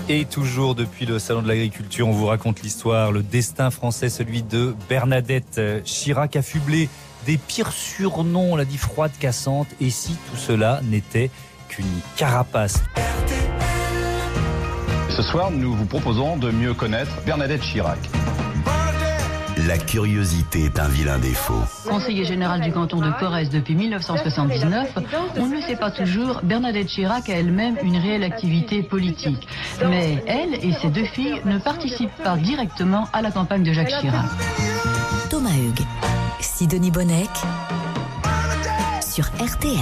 Et 0.08 0.26
toujours 0.26 0.76
depuis 0.76 1.08
le 1.08 1.18
Salon 1.18 1.42
de 1.42 1.48
l'Agriculture, 1.48 2.08
on 2.08 2.12
vous 2.12 2.28
raconte 2.28 2.62
l'histoire, 2.62 3.12
le 3.12 3.24
destin 3.24 3.72
français, 3.72 4.10
celui 4.10 4.44
de 4.44 4.76
Bernadette 4.88 5.60
Chirac, 5.84 6.36
affublée 6.36 6.90
des 7.26 7.38
pires 7.38 7.72
surnoms, 7.72 8.54
on 8.54 8.56
l'a 8.56 8.66
dit 8.66 8.78
froide, 8.78 9.12
cassante. 9.20 9.68
Et 9.82 9.90
si 9.90 10.14
tout 10.30 10.38
cela 10.38 10.82
n'était 10.84 11.30
qu'une 11.68 11.86
carapace 12.16 12.84
Ce 15.10 15.22
soir, 15.22 15.52
nous 15.52 15.74
vous 15.74 15.86
proposons 15.86 16.38
de 16.38 16.52
mieux 16.52 16.74
connaître 16.74 17.12
Bernadette 17.26 17.62
Chirac. 17.62 18.00
La 19.68 19.78
curiosité 19.78 20.66
est 20.66 20.80
un 20.80 20.88
vilain 20.88 21.18
défaut. 21.18 21.64
Conseiller 21.90 22.26
général 22.26 22.62
du 22.62 22.72
canton 22.72 23.00
de 23.00 23.10
Corrèze 23.20 23.50
depuis 23.50 23.74
1979, 23.74 24.94
on 25.38 25.48
ne 25.48 25.56
le 25.56 25.62
sait 25.62 25.78
pas 25.78 25.90
toujours, 25.90 26.42
Bernadette 26.44 26.88
Chirac 26.88 27.30
a 27.30 27.34
elle-même 27.34 27.78
une 27.82 27.98
réelle 27.98 28.24
activité 28.24 28.84
politique. 28.84 29.48
Mais 29.90 30.24
elle 30.28 30.54
et 30.56 30.74
ses 30.74 30.90
deux 30.90 31.06
filles 31.06 31.42
ne 31.46 31.58
participent 31.58 32.22
pas 32.24 32.38
directement 32.38 33.08
à 33.14 33.22
la 33.22 33.32
campagne 33.32 33.64
de 33.64 33.74
Jacques 33.74 33.98
Chirac. 34.02 34.26
Thomas 35.30 35.50
Hugues, 35.50 35.86
Sidonie 36.58 36.90
Bonnec 36.90 37.30
sur 39.06 39.26
RTL. 39.26 39.76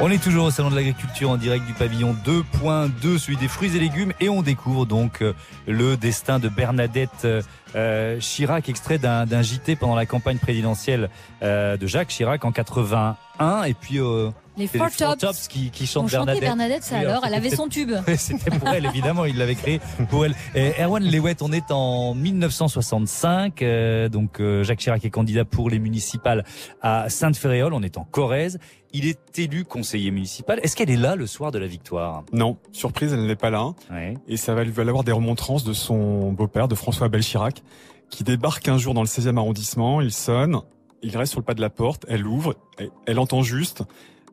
On 0.00 0.10
est 0.10 0.20
toujours 0.20 0.46
au 0.46 0.50
Salon 0.50 0.70
de 0.70 0.74
l'Agriculture 0.74 1.30
en 1.30 1.36
direct 1.36 1.64
du 1.66 1.72
pavillon 1.72 2.16
2.2, 2.26 3.16
celui 3.18 3.36
des 3.36 3.46
fruits 3.46 3.76
et 3.76 3.78
légumes, 3.78 4.12
et 4.18 4.28
on 4.28 4.42
découvre 4.42 4.86
donc 4.86 5.22
euh, 5.22 5.34
le 5.68 5.96
destin 5.96 6.40
de 6.40 6.48
Bernadette 6.48 7.24
euh, 7.24 7.42
euh, 7.76 8.18
Chirac, 8.18 8.68
extrait 8.68 8.98
d'un 8.98 9.42
JT 9.42 9.76
pendant 9.76 9.94
la 9.94 10.04
campagne 10.04 10.38
présidentielle 10.38 11.08
de 11.42 11.86
Jacques 11.86 12.08
Chirac 12.08 12.44
en 12.44 12.50
81, 12.50 13.62
et 13.66 13.74
puis 13.74 14.00
euh, 14.00 14.30
Les 14.56 14.66
c'est 14.66 14.78
Four 14.78 15.16
Tops. 15.18 15.48
qui, 15.48 15.70
qui 15.70 15.84
On 15.84 16.06
chantent 16.08 16.10
Bernadette. 16.10 16.40
Bernadette, 16.40 16.82
ça 16.82 16.96
Oui, 16.96 17.04
alors, 17.04 17.24
elle 17.26 17.34
avait 17.34 17.50
son 17.50 17.68
tube. 17.68 17.92
C'était 18.16 18.50
pour 18.50 18.68
elle, 18.68 18.86
évidemment, 18.86 19.24
il 19.26 19.36
l'avait 19.36 19.54
créé 19.54 19.80
pour 20.08 20.24
elle. 20.24 20.34
Et 20.54 20.72
Erwan 20.82 21.04
Lewet, 21.04 21.42
on 21.42 21.52
est 21.52 21.70
en 21.70 22.14
1965, 22.14 23.60
euh, 23.62 24.08
donc 24.08 24.40
euh, 24.40 24.64
Jacques 24.64 24.78
Chirac 24.78 25.04
est 25.04 25.10
candidat 25.10 25.44
pour 25.44 25.68
les 25.68 25.78
municipales 25.78 26.44
à 26.80 27.08
Sainte-Féréole, 27.10 27.74
on 27.74 27.82
est 27.82 27.98
en 27.98 28.04
Corrèze. 28.04 28.58
Il 28.92 29.06
est 29.06 29.38
élu 29.38 29.64
conseiller 29.64 30.10
municipal. 30.10 30.58
Est-ce 30.62 30.74
qu'elle 30.74 30.90
est 30.90 30.96
là 30.96 31.16
le 31.16 31.26
soir 31.26 31.50
de 31.50 31.58
la 31.58 31.66
victoire? 31.66 32.24
Non, 32.32 32.56
surprise, 32.72 33.12
elle 33.12 33.26
n'est 33.26 33.36
pas 33.36 33.50
là. 33.50 33.74
Et 34.26 34.38
ça 34.38 34.54
va 34.54 34.64
lui 34.64 34.70
valoir 34.70 35.04
des 35.04 35.12
remontrances 35.12 35.64
de 35.64 35.74
son 35.74 36.32
beau-père, 36.32 36.66
de 36.66 36.74
François 36.74 37.06
Abel 37.06 37.22
Chirac, 37.22 37.62
qui 38.08 38.24
débarque 38.24 38.68
un 38.68 38.78
jour 38.78 38.94
dans 38.94 39.02
le 39.02 39.08
16e 39.08 39.36
arrondissement, 39.36 40.00
il 40.00 40.12
sonne, 40.12 40.60
il 41.02 41.14
reste 41.16 41.32
sur 41.32 41.40
le 41.40 41.44
pas 41.44 41.54
de 41.54 41.60
la 41.60 41.68
porte, 41.68 42.06
elle 42.08 42.26
ouvre, 42.26 42.54
elle 43.06 43.18
entend 43.18 43.42
juste 43.42 43.82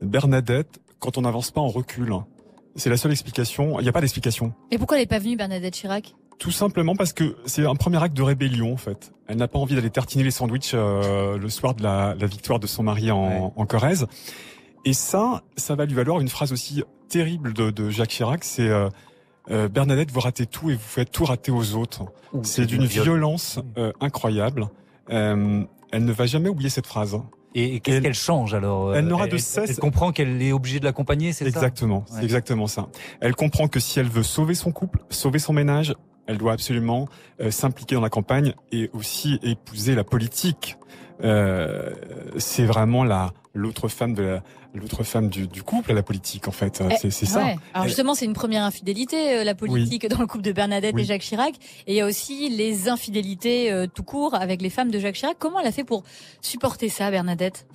Bernadette, 0.03 0.79
quand 0.99 1.17
on 1.17 1.21
n'avance 1.21 1.51
pas, 1.51 1.61
on 1.61 1.67
recule. 1.69 2.13
C'est 2.75 2.89
la 2.89 2.97
seule 2.97 3.11
explication. 3.11 3.79
Il 3.79 3.83
n'y 3.83 3.89
a 3.89 3.91
pas 3.91 4.01
d'explication. 4.01 4.53
Et 4.71 4.77
pourquoi 4.77 4.97
elle 4.97 5.03
n'est 5.03 5.07
pas 5.07 5.19
venue, 5.19 5.35
Bernadette 5.35 5.73
Chirac? 5.73 6.15
Tout 6.39 6.51
simplement 6.51 6.95
parce 6.95 7.13
que 7.13 7.35
c'est 7.45 7.65
un 7.65 7.75
premier 7.75 8.01
acte 8.01 8.17
de 8.17 8.23
rébellion 8.23 8.73
en 8.73 8.77
fait. 8.77 9.13
Elle 9.27 9.37
n'a 9.37 9.47
pas 9.47 9.59
envie 9.59 9.75
d'aller 9.75 9.91
tartiner 9.91 10.23
les 10.23 10.31
sandwichs 10.31 10.71
euh, 10.73 11.37
le 11.37 11.49
soir 11.49 11.75
de 11.75 11.83
la, 11.83 12.15
la 12.19 12.25
victoire 12.27 12.59
de 12.59 12.67
son 12.67 12.83
mari 12.83 13.11
en, 13.11 13.53
en 13.55 13.65
Corrèze. 13.65 14.07
Et 14.83 14.93
ça, 14.93 15.43
ça 15.55 15.75
va 15.75 15.85
lui 15.85 15.93
valoir 15.93 16.19
une 16.19 16.27
phrase 16.27 16.51
aussi 16.51 16.83
terrible 17.07 17.53
de, 17.53 17.69
de 17.69 17.89
Jacques 17.89 18.09
Chirac, 18.09 18.43
c'est 18.43 18.67
euh, 18.67 18.89
euh, 19.51 19.69
Bernadette, 19.69 20.11
vous 20.11 20.19
ratez 20.19 20.45
tout 20.47 20.71
et 20.71 20.73
vous 20.73 20.79
faites 20.81 21.11
tout 21.11 21.25
rater 21.25 21.51
aux 21.51 21.75
autres. 21.75 22.05
C'est 22.41 22.65
d'une 22.65 22.85
viol- 22.85 23.03
violence 23.03 23.59
euh, 23.77 23.93
incroyable. 24.01 24.67
Euh, 25.11 25.63
elle 25.91 26.05
ne 26.05 26.11
va 26.11 26.25
jamais 26.25 26.49
oublier 26.49 26.69
cette 26.69 26.87
phrase. 26.87 27.17
Et 27.55 27.79
qu'est-ce 27.79 28.01
qu'elle 28.01 28.13
change 28.13 28.53
alors 28.53 28.89
euh, 28.89 28.95
Elle 28.95 29.05
n'aura 29.05 29.27
de 29.27 29.37
cesse. 29.37 29.69
Elle 29.69 29.77
comprend 29.77 30.11
qu'elle 30.11 30.41
est 30.41 30.51
obligée 30.51 30.79
de 30.79 30.85
l'accompagner, 30.85 31.33
c'est 31.33 31.43
ça? 31.45 31.49
Exactement, 31.49 32.03
c'est 32.07 32.15
Ouais. 32.17 32.23
exactement 32.23 32.67
ça. 32.67 32.87
Elle 33.21 33.35
comprend 33.35 33.67
que 33.67 33.79
si 33.79 33.99
elle 33.99 34.09
veut 34.09 34.23
sauver 34.23 34.55
son 34.55 34.71
couple, 34.71 34.99
sauver 35.09 35.39
son 35.39 35.53
ménage, 35.53 35.95
elle 36.25 36.37
doit 36.37 36.53
absolument 36.53 37.07
euh, 37.41 37.51
s'impliquer 37.51 37.95
dans 37.95 38.01
la 38.01 38.09
campagne 38.09 38.53
et 38.71 38.89
aussi 38.93 39.39
épouser 39.43 39.93
la 39.93 40.03
politique. 40.03 40.77
Euh, 41.23 41.91
c'est 42.37 42.65
vraiment 42.65 43.03
la 43.03 43.31
l'autre 43.55 43.87
femme 43.87 44.15
de 44.15 44.23
la- 44.23 44.43
l'autre 44.73 45.03
femme 45.03 45.29
du, 45.29 45.47
du 45.47 45.61
couple, 45.61 45.93
la 45.93 46.01
politique 46.01 46.47
en 46.47 46.51
fait. 46.51 46.81
Eh, 47.03 47.11
C'est 47.11 47.27
ça. 47.27 47.43
ouais. 47.43 47.55
Alors 47.75 47.85
justement, 47.87 48.15
c'est 48.15 48.25
une 48.25 48.33
première 48.33 48.63
infidélité, 48.63 49.37
euh, 49.37 49.43
la 49.43 49.53
politique 49.53 50.09
dans 50.09 50.17
le 50.17 50.25
couple 50.25 50.43
de 50.43 50.51
Bernadette 50.51 50.95
Oui. 50.95 51.03
et 51.03 51.05
Jacques 51.05 51.21
Chirac. 51.21 51.53
Et 51.85 51.93
il 51.93 51.95
y 51.95 52.01
a 52.01 52.07
aussi 52.07 52.49
les 52.49 52.89
infidélités 52.89 53.71
euh, 53.71 53.85
tout 53.85 54.01
court 54.01 54.33
avec 54.33 54.59
les 54.63 54.71
femmes 54.71 54.89
de 54.89 54.97
Jacques 54.97 55.13
Chirac. 55.15 55.35
Comment 55.37 55.59
elle 55.59 55.67
a 55.67 55.71
fait 55.71 55.83
pour 55.83 56.01
supporter 56.41 56.89
ça, 56.89 57.11
Bernadette? 57.11 57.67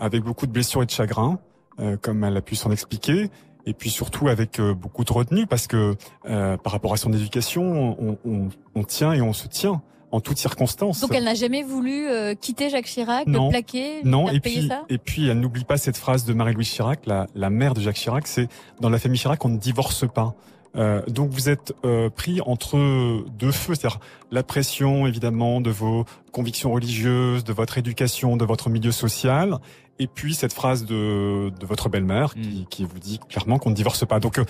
Avec 0.00 0.24
beaucoup 0.24 0.46
de 0.48 0.52
blessures 0.52 0.82
et 0.82 0.86
de 0.86 0.90
chagrin, 0.90 1.38
euh, 1.78 1.96
comme 1.96 2.24
elle 2.24 2.36
a 2.36 2.40
pu 2.42 2.56
s'en 2.56 2.72
expliquer, 2.72 3.30
et 3.66 3.72
puis 3.74 3.90
surtout 3.90 4.26
avec 4.26 4.58
euh, 4.58 4.74
beaucoup 4.74 5.04
de 5.04 5.12
retenue, 5.12 5.46
parce 5.46 5.68
que 5.68 5.94
euh, 6.28 6.56
par 6.56 6.72
rapport 6.72 6.92
à 6.92 6.96
son 6.96 7.12
éducation, 7.12 7.96
on, 8.00 8.18
on- 8.24 8.48
on 8.74 8.82
tient 8.82 9.12
et 9.12 9.20
on 9.20 9.32
se 9.32 9.46
tient 9.46 9.80
en 10.12 10.20
toutes 10.20 10.38
circonstances. 10.38 11.00
Donc 11.00 11.14
elle 11.14 11.24
n'a 11.24 11.34
jamais 11.34 11.62
voulu 11.62 12.08
euh, 12.08 12.34
quitter 12.34 12.70
Jacques 12.70 12.86
Chirac, 12.86 13.26
non, 13.26 13.46
le 13.46 13.50
plaquer, 13.50 14.00
non, 14.04 14.28
et 14.28 14.40
payer 14.40 14.60
puis 14.60 14.68
ça? 14.68 14.82
et 14.88 14.98
puis 14.98 15.28
elle 15.28 15.40
n'oublie 15.40 15.64
pas 15.64 15.76
cette 15.76 15.96
phrase 15.96 16.24
de 16.24 16.32
Marie-Louise 16.32 16.68
Chirac, 16.68 17.06
la, 17.06 17.26
la 17.34 17.50
mère 17.50 17.74
de 17.74 17.80
Jacques 17.80 17.96
Chirac, 17.96 18.26
c'est 18.26 18.48
dans 18.80 18.90
la 18.90 18.98
famille 18.98 19.18
Chirac 19.18 19.44
on 19.44 19.48
ne 19.48 19.58
divorce 19.58 20.06
pas. 20.12 20.34
Euh, 20.76 21.02
donc 21.08 21.30
vous 21.30 21.48
êtes 21.48 21.74
euh, 21.84 22.10
pris 22.10 22.40
entre 22.42 23.24
deux 23.38 23.50
feux, 23.50 23.74
c'est-à-dire 23.74 23.98
la 24.30 24.42
pression 24.42 25.06
évidemment 25.06 25.60
de 25.60 25.70
vos 25.70 26.04
convictions 26.32 26.72
religieuses, 26.72 27.42
de 27.42 27.52
votre 27.52 27.78
éducation, 27.78 28.36
de 28.36 28.44
votre 28.44 28.70
milieu 28.70 28.92
social, 28.92 29.58
et 29.98 30.06
puis 30.06 30.34
cette 30.34 30.52
phrase 30.52 30.84
de, 30.84 31.50
de 31.50 31.66
votre 31.66 31.88
belle-mère 31.88 32.34
qui, 32.34 32.66
qui 32.70 32.84
vous 32.84 32.98
dit 32.98 33.18
clairement 33.28 33.58
qu'on 33.58 33.70
ne 33.70 33.74
divorce 33.74 34.06
pas. 34.06 34.20
Donc 34.20 34.38
euh, 34.38 34.44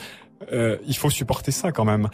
euh, 0.52 0.76
il 0.86 0.96
faut 0.96 1.10
supporter 1.10 1.52
ça 1.52 1.72
quand 1.72 1.84
même. 1.84 2.08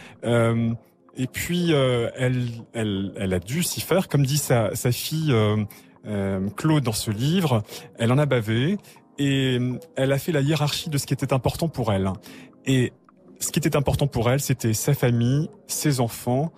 Et 1.17 1.27
puis 1.27 1.73
euh, 1.73 2.09
elle, 2.15 2.45
elle, 2.73 3.11
elle 3.17 3.33
a 3.33 3.39
dû 3.39 3.63
s'y 3.63 3.81
faire, 3.81 4.07
comme 4.07 4.25
dit 4.25 4.37
sa, 4.37 4.75
sa 4.75 4.91
fille 4.91 5.31
euh, 5.31 5.57
euh, 6.05 6.47
Claude 6.55 6.83
dans 6.83 6.91
ce 6.93 7.11
livre. 7.11 7.63
Elle 7.97 8.11
en 8.11 8.17
a 8.19 8.25
bavé 8.25 8.77
et 9.17 9.57
elle 9.95 10.11
a 10.11 10.19
fait 10.19 10.31
la 10.31 10.41
hiérarchie 10.41 10.89
de 10.89 10.97
ce 10.97 11.05
qui 11.07 11.13
était 11.13 11.33
important 11.33 11.69
pour 11.69 11.91
elle. 11.91 12.09
Et 12.65 12.93
ce 13.39 13.51
qui 13.51 13.59
était 13.59 13.75
important 13.75 14.07
pour 14.07 14.29
elle, 14.31 14.39
c'était 14.39 14.73
sa 14.73 14.93
famille, 14.93 15.49
ses 15.67 15.99
enfants, 15.99 16.51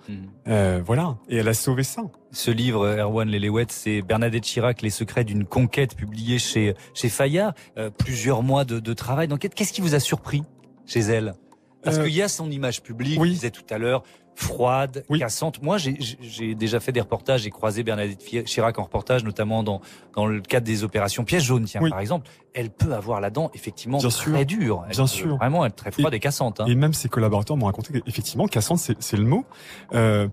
euh, 0.48 0.80
voilà. 0.84 1.18
Et 1.28 1.36
elle 1.36 1.48
a 1.48 1.54
sauvé 1.54 1.82
ça. 1.82 2.02
Ce 2.32 2.50
livre, 2.50 2.86
Erwan 2.86 3.28
Lelewet, 3.30 3.66
c'est 3.68 4.00
Bernadette 4.02 4.44
Chirac, 4.44 4.80
Les 4.82 4.88
secrets 4.90 5.24
d'une 5.24 5.44
conquête, 5.44 5.94
publié 5.94 6.38
chez, 6.38 6.74
chez 6.94 7.08
Fayard. 7.10 7.52
Euh, 7.76 7.90
plusieurs 7.90 8.42
mois 8.42 8.64
de, 8.64 8.78
de 8.78 8.92
travail 8.94 9.28
d'enquête. 9.28 9.54
Qu'est-ce 9.54 9.72
qui 9.74 9.82
vous 9.82 9.94
a 9.94 10.00
surpris 10.00 10.42
chez 10.86 11.00
elle? 11.00 11.34
Parce 11.82 11.98
Euh, 11.98 12.04
qu'il 12.04 12.14
y 12.14 12.22
a 12.22 12.28
son 12.28 12.50
image 12.50 12.82
publique, 12.82 13.18
oui. 13.20 13.28
je 13.28 13.34
disais 13.34 13.50
tout 13.50 13.64
à 13.70 13.76
l'heure, 13.78 14.02
froide, 14.34 15.04
cassante. 15.18 15.62
Moi, 15.62 15.76
j'ai- 15.78 16.54
déjà 16.54 16.80
fait 16.80 16.92
des 16.92 17.00
reportages, 17.00 17.42
j'ai 17.42 17.50
croisé 17.50 17.82
Bernadette 17.82 18.24
Chirac 18.46 18.78
en 18.78 18.84
reportage, 18.84 19.22
notamment 19.24 19.62
dans, 19.62 19.80
dans 20.14 20.26
le 20.26 20.40
cadre 20.40 20.66
des 20.66 20.82
opérations 20.84 21.24
pièges 21.24 21.44
jaunes, 21.44 21.64
tiens, 21.64 21.80
Oui. 21.82 21.90
par 21.90 22.00
exemple. 22.00 22.28
Elle 22.54 22.70
peut 22.70 22.94
avoir 22.94 23.20
la 23.20 23.30
dent, 23.30 23.50
effectivement, 23.54 23.98
Bien 23.98 24.08
très 24.08 24.22
sûr. 24.24 24.46
dure. 24.46 24.84
Elle 24.86 24.92
Bien 24.96 25.04
peut 25.04 25.08
sûr. 25.08 25.36
Vraiment 25.36 25.66
être 25.66 25.76
très 25.76 25.90
froide 25.90 26.14
et, 26.14 26.20
cassante. 26.20 26.60
hein. 26.60 26.66
Et 26.66 26.74
même 26.74 26.94
ses 26.94 27.08
collaborateurs 27.08 27.56
m'ont 27.56 27.66
raconté 27.66 28.00
qu'effectivement, 28.00 28.46
cassante, 28.46 28.78
c'est 28.78 29.16
le 29.16 29.24
mot. 29.24 29.44
Euh, 29.94 30.28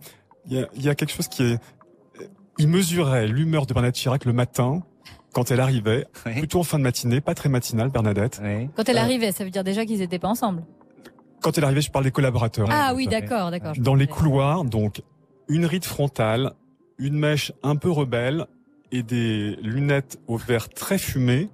Il 0.49 0.53
y, 0.57 0.61
a, 0.63 0.67
il 0.75 0.81
y 0.81 0.87
a 0.89 0.95
quelque 0.95 1.11
chose 1.11 1.27
qui 1.27 1.43
est... 1.43 1.59
Il 2.57 2.69
mesurait 2.69 3.27
l'humeur 3.27 3.65
de 3.65 3.73
Bernadette 3.73 3.95
Chirac 3.95 4.23
le 4.25 4.31
matin, 4.33 4.81
quand 5.33 5.51
elle 5.51 5.59
arrivait, 5.59 6.05
plutôt 6.23 6.61
en 6.61 6.63
fin 6.63 6.79
de 6.79 6.83
matinée, 6.83 7.19
pas 7.21 7.35
très 7.35 7.49
matinale, 7.49 7.89
Bernadette. 7.89 8.41
Quand 8.75 8.87
elle 8.89 8.97
Euh, 8.97 9.01
arrivait, 9.01 9.31
ça 9.33 9.43
veut 9.43 9.51
dire 9.51 9.63
déjà 9.65 9.85
qu'ils 9.85 9.99
n'étaient 9.99 10.17
pas 10.17 10.29
ensemble. 10.29 10.63
Quand 11.41 11.57
elle 11.57 11.63
arrivait, 11.63 11.81
je 11.81 11.91
parle 11.91 12.05
des 12.05 12.11
collaborateurs. 12.11 12.67
Ah 12.71 12.93
oui, 12.95 13.07
d'accord, 13.07 13.51
d'accord. 13.51 13.73
Dans 13.77 13.95
les 13.95 14.07
couloirs, 14.07 14.63
donc, 14.63 15.01
une 15.47 15.65
ride 15.65 15.85
frontale, 15.85 16.53
une 16.97 17.17
mèche 17.17 17.51
un 17.63 17.75
peu 17.75 17.91
rebelle, 17.91 18.47
et 18.91 19.03
des 19.03 19.57
lunettes 19.61 20.19
au 20.27 20.37
verre 20.37 20.69
très 20.69 20.97
fumé, 20.97 21.49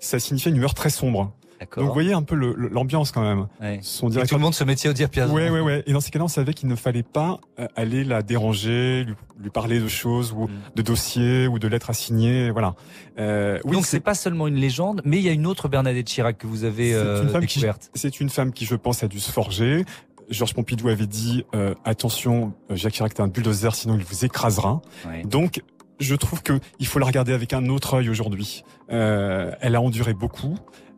ça 0.00 0.18
signifiait 0.18 0.50
une 0.50 0.58
humeur 0.58 0.74
très 0.74 0.90
sombre. 0.90 1.32
Donc 1.60 1.86
vous 1.86 1.92
voyez 1.92 2.12
un 2.12 2.22
peu 2.22 2.34
l'ambiance 2.34 3.12
quand 3.12 3.22
même. 3.22 3.46
Ouais. 3.60 3.78
Son 3.82 4.10
Et 4.10 4.26
tout 4.26 4.34
le 4.34 4.40
monde 4.40 4.54
se 4.54 4.64
mettait 4.64 4.88
au 4.88 4.92
dire 4.92 5.08
Pierre. 5.10 5.32
Ouais, 5.32 5.50
ouais, 5.50 5.60
ouais. 5.60 5.82
Et 5.86 5.92
dans 5.92 6.00
ces 6.00 6.10
cas-là, 6.10 6.24
on 6.24 6.28
savait 6.28 6.54
qu'il 6.54 6.68
ne 6.68 6.76
fallait 6.76 7.02
pas 7.02 7.40
euh, 7.58 7.66
aller 7.76 8.04
la 8.04 8.22
déranger, 8.22 9.04
lui, 9.04 9.14
lui 9.40 9.50
parler 9.50 9.80
de 9.80 9.88
choses 9.88 10.32
ou 10.32 10.48
de 10.74 10.82
dossiers 10.82 11.46
ou 11.46 11.58
de 11.58 11.68
lettres 11.68 11.90
à 11.90 11.94
signer, 11.94 12.50
voilà. 12.50 12.74
Euh, 13.18 13.58
oui, 13.64 13.72
Donc 13.72 13.86
c'est 13.86 14.00
pas 14.00 14.14
seulement 14.14 14.46
une 14.46 14.56
légende, 14.56 15.02
mais 15.04 15.18
il 15.18 15.22
y 15.22 15.28
a 15.28 15.32
une 15.32 15.46
autre 15.46 15.68
Bernadette 15.68 16.06
Chirac 16.06 16.38
que 16.38 16.46
vous 16.46 16.64
avez 16.64 16.94
euh, 16.94 17.16
c'est 17.16 17.22
une 17.24 17.30
femme 17.30 17.40
découverte. 17.40 17.90
c'est 17.94 18.20
une 18.20 18.30
femme 18.30 18.52
qui, 18.52 18.64
je 18.66 18.74
pense, 18.74 19.02
a 19.02 19.08
dû 19.08 19.20
se 19.20 19.30
forger. 19.30 19.84
Georges 20.30 20.54
Pompidou 20.54 20.88
avait 20.88 21.06
dit 21.06 21.44
euh, 21.54 21.74
attention, 21.84 22.52
euh, 22.70 22.76
Jacques 22.76 22.94
Chirac 22.94 23.12
est 23.12 23.20
un 23.20 23.28
bulldozer, 23.28 23.74
sinon 23.74 23.96
il 23.96 24.04
vous 24.04 24.24
écrasera. 24.24 24.82
Ouais. 25.06 25.22
Donc, 25.22 25.62
je 26.00 26.14
trouve 26.14 26.42
que 26.42 26.58
il 26.78 26.86
faut 26.86 26.98
la 26.98 27.06
regarder 27.06 27.32
avec 27.32 27.52
un 27.52 27.68
autre 27.68 27.94
œil 27.94 28.10
aujourd'hui. 28.10 28.64
Euh, 28.90 29.52
elle 29.60 29.74
a 29.74 29.80
enduré 29.80 30.14
beaucoup. 30.14 30.56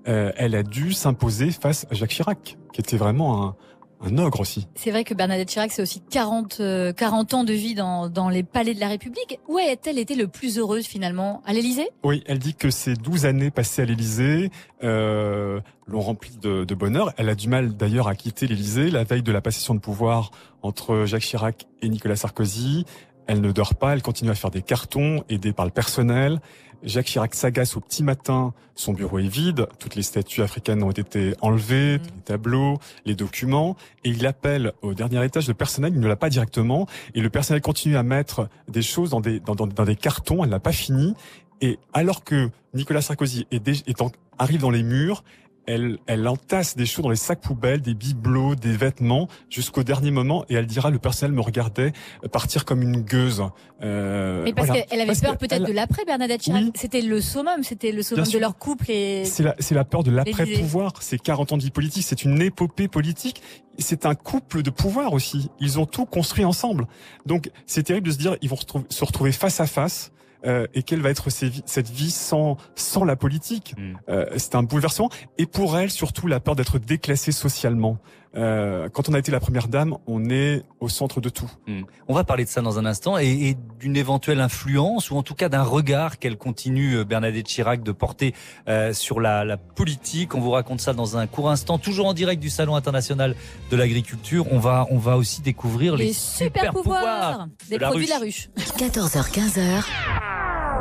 Euh, 0.08 0.32
elle 0.36 0.54
a 0.54 0.62
dû 0.62 0.92
s'imposer 0.92 1.50
face 1.50 1.86
à 1.90 1.94
Jacques 1.94 2.10
Chirac, 2.10 2.56
qui 2.72 2.80
était 2.80 2.96
vraiment 2.96 3.44
un, 3.44 3.56
un 4.00 4.18
ogre 4.18 4.40
aussi. 4.40 4.66
C'est 4.74 4.90
vrai 4.90 5.04
que 5.04 5.14
Bernadette 5.14 5.48
Chirac, 5.48 5.72
c'est 5.72 5.82
aussi 5.82 6.00
40, 6.00 6.58
euh, 6.60 6.92
40 6.92 7.34
ans 7.34 7.44
de 7.44 7.52
vie 7.52 7.74
dans, 7.74 8.08
dans 8.08 8.28
les 8.28 8.42
palais 8.42 8.74
de 8.74 8.80
la 8.80 8.88
République. 8.88 9.40
Où 9.48 9.58
a-t-elle 9.58 9.98
été 9.98 10.14
le 10.14 10.28
plus 10.28 10.58
heureuse 10.58 10.86
finalement? 10.86 11.42
À 11.46 11.52
l'Élysée? 11.52 11.88
Oui, 12.04 12.22
elle 12.26 12.38
dit 12.38 12.54
que 12.54 12.70
ces 12.70 12.94
12 12.94 13.26
années 13.26 13.50
passées 13.50 13.82
à 13.82 13.84
l'Élysée 13.84 14.50
euh, 14.84 15.60
l'ont 15.86 16.00
remplie 16.00 16.36
de, 16.40 16.64
de 16.64 16.74
bonheur. 16.74 17.12
Elle 17.16 17.28
a 17.28 17.34
du 17.34 17.48
mal 17.48 17.76
d'ailleurs 17.76 18.08
à 18.08 18.14
quitter 18.14 18.46
l'Élysée 18.46 18.90
la 18.90 19.04
veille 19.04 19.22
de 19.22 19.32
la 19.32 19.40
passation 19.40 19.74
de 19.74 19.80
pouvoir 19.80 20.30
entre 20.62 21.04
Jacques 21.04 21.22
Chirac 21.22 21.66
et 21.82 21.88
Nicolas 21.88 22.16
Sarkozy. 22.16 22.84
Elle 23.26 23.42
ne 23.42 23.52
dort 23.52 23.74
pas, 23.74 23.92
elle 23.92 24.00
continue 24.00 24.30
à 24.30 24.34
faire 24.34 24.50
des 24.50 24.62
cartons 24.62 25.22
aidée 25.28 25.52
par 25.52 25.66
le 25.66 25.70
personnel. 25.70 26.40
Jacques 26.84 27.06
Chirac 27.06 27.34
s'agace 27.34 27.76
au 27.76 27.80
petit 27.80 28.02
matin, 28.04 28.54
son 28.74 28.92
bureau 28.92 29.18
est 29.18 29.26
vide, 29.26 29.66
toutes 29.80 29.96
les 29.96 30.02
statues 30.02 30.42
africaines 30.42 30.82
ont 30.84 30.92
été 30.92 31.34
enlevées, 31.40 31.98
les 31.98 32.22
tableaux, 32.24 32.78
les 33.04 33.14
documents, 33.16 33.76
et 34.04 34.10
il 34.10 34.24
appelle 34.26 34.72
au 34.82 34.94
dernier 34.94 35.24
étage. 35.24 35.48
Le 35.48 35.54
personnel, 35.54 35.92
il 35.94 36.00
ne 36.00 36.06
l'a 36.06 36.16
pas 36.16 36.28
directement, 36.30 36.86
et 37.14 37.20
le 37.20 37.30
personnel 37.30 37.60
continue 37.62 37.96
à 37.96 38.02
mettre 38.04 38.48
des 38.68 38.82
choses 38.82 39.10
dans 39.10 39.20
des, 39.20 39.40
dans, 39.40 39.56
dans- 39.56 39.66
dans 39.66 39.84
des 39.84 39.96
cartons, 39.96 40.44
elle 40.44 40.50
n'a 40.50 40.60
pas 40.60 40.72
fini, 40.72 41.14
et 41.60 41.78
alors 41.92 42.22
que 42.22 42.50
Nicolas 42.74 43.02
Sarkozy 43.02 43.46
est 43.50 43.66
est 43.68 44.00
en- 44.00 44.12
arrive 44.38 44.60
dans 44.60 44.70
les 44.70 44.84
murs, 44.84 45.24
elle, 45.68 45.98
elle 46.06 46.26
entasse 46.26 46.76
des 46.76 46.86
choses 46.86 47.02
dans 47.04 47.10
les 47.10 47.16
sacs 47.16 47.40
poubelles, 47.42 47.82
des 47.82 47.94
bibelots, 47.94 48.54
des 48.54 48.72
vêtements, 48.76 49.28
jusqu'au 49.50 49.82
dernier 49.84 50.10
moment, 50.10 50.44
et 50.48 50.54
elle 50.54 50.66
dira 50.66 50.90
le 50.90 50.98
personnel 50.98 51.32
me 51.34 51.42
regardait 51.42 51.92
partir 52.32 52.64
comme 52.64 52.80
une 52.82 53.02
gueuse. 53.02 53.42
Euh, 53.82 54.42
Mais 54.44 54.52
parce 54.54 54.66
voilà. 54.68 54.82
qu'elle 54.82 54.98
avait 55.00 55.06
Parce 55.08 55.20
peur 55.20 55.36
peut-être 55.36 55.52
elle- 55.62 55.66
de 55.66 55.72
l'après 55.72 56.04
Bernadette 56.04 56.40
Chirac. 56.40 56.64
C'était 56.74 57.02
le 57.02 57.20
summum, 57.20 57.62
c'était 57.62 57.92
le 57.92 58.02
summum 58.02 58.24
de 58.26 58.38
leur 58.38 58.56
couple 58.58 58.90
et 58.90 59.24
C'est 59.26 59.42
la, 59.42 59.54
c'est 59.58 59.74
la 59.74 59.84
peur 59.84 60.02
de 60.02 60.10
l'après-pouvoir. 60.10 60.94
C'est 61.00 61.18
40 61.18 61.52
ans 61.52 61.56
de 61.58 61.62
vie 61.62 61.70
politique. 61.70 62.04
C'est 62.04 62.24
une 62.24 62.40
épopée 62.42 62.88
politique. 62.88 63.42
C'est 63.78 64.06
un 64.06 64.14
couple 64.14 64.62
de 64.62 64.70
pouvoir 64.70 65.12
aussi. 65.12 65.50
Ils 65.60 65.78
ont 65.78 65.86
tout 65.86 66.06
construit 66.06 66.44
ensemble. 66.44 66.86
Donc, 67.26 67.50
c'est 67.66 67.82
terrible 67.84 68.06
de 68.08 68.12
se 68.12 68.18
dire, 68.18 68.36
ils 68.42 68.48
vont 68.48 68.58
se 68.88 69.04
retrouver 69.04 69.32
face 69.32 69.60
à 69.60 69.66
face. 69.66 70.10
Euh, 70.46 70.66
et 70.74 70.82
quelle 70.82 71.00
va 71.00 71.10
être 71.10 71.30
cette 71.30 71.90
vie 71.90 72.10
sans 72.10 72.56
sans 72.74 73.04
la 73.04 73.16
politique? 73.16 73.74
Euh, 74.08 74.26
C'est 74.36 74.54
un 74.54 74.62
bouleversement. 74.62 75.10
Et 75.38 75.46
pour 75.46 75.78
elle, 75.78 75.90
surtout, 75.90 76.26
la 76.26 76.40
peur 76.40 76.56
d'être 76.56 76.78
déclassée 76.78 77.32
socialement. 77.32 77.98
Euh, 78.36 78.88
quand 78.90 79.08
on 79.08 79.14
a 79.14 79.18
été 79.18 79.32
la 79.32 79.40
première 79.40 79.68
dame, 79.68 79.96
on 80.06 80.28
est 80.28 80.62
au 80.80 80.88
centre 80.88 81.20
de 81.20 81.28
tout. 81.30 81.50
Hmm. 81.66 81.82
On 82.08 82.14
va 82.14 82.24
parler 82.24 82.44
de 82.44 82.50
ça 82.50 82.60
dans 82.60 82.78
un 82.78 82.84
instant 82.84 83.16
et, 83.18 83.26
et 83.26 83.56
d'une 83.80 83.96
éventuelle 83.96 84.40
influence 84.40 85.10
ou 85.10 85.16
en 85.16 85.22
tout 85.22 85.34
cas 85.34 85.48
d'un 85.48 85.62
regard 85.62 86.18
qu'elle 86.18 86.36
continue 86.36 86.96
euh, 86.98 87.04
Bernadette 87.04 87.46
Chirac 87.46 87.82
de 87.82 87.90
porter 87.92 88.34
euh, 88.68 88.92
sur 88.92 89.20
la, 89.20 89.44
la 89.44 89.56
politique. 89.56 90.34
On 90.34 90.40
vous 90.40 90.50
raconte 90.50 90.80
ça 90.82 90.92
dans 90.92 91.16
un 91.16 91.26
court 91.26 91.50
instant, 91.50 91.78
toujours 91.78 92.06
en 92.06 92.12
direct 92.14 92.40
du 92.42 92.50
Salon 92.50 92.76
international 92.76 93.34
de 93.70 93.76
l'agriculture. 93.76 94.46
On 94.52 94.58
va 94.58 94.86
on 94.90 94.98
va 94.98 95.16
aussi 95.16 95.40
découvrir 95.40 95.96
les, 95.96 96.06
les 96.08 96.12
super 96.12 96.72
pouvoirs 96.72 97.48
des 97.70 97.76
de 97.76 97.80
la 97.80 97.88
produits 97.88 98.06
de 98.06 98.10
la 98.10 98.18
ruche. 98.18 98.50
ruche. 98.56 98.66
14h-15h, 98.90 99.84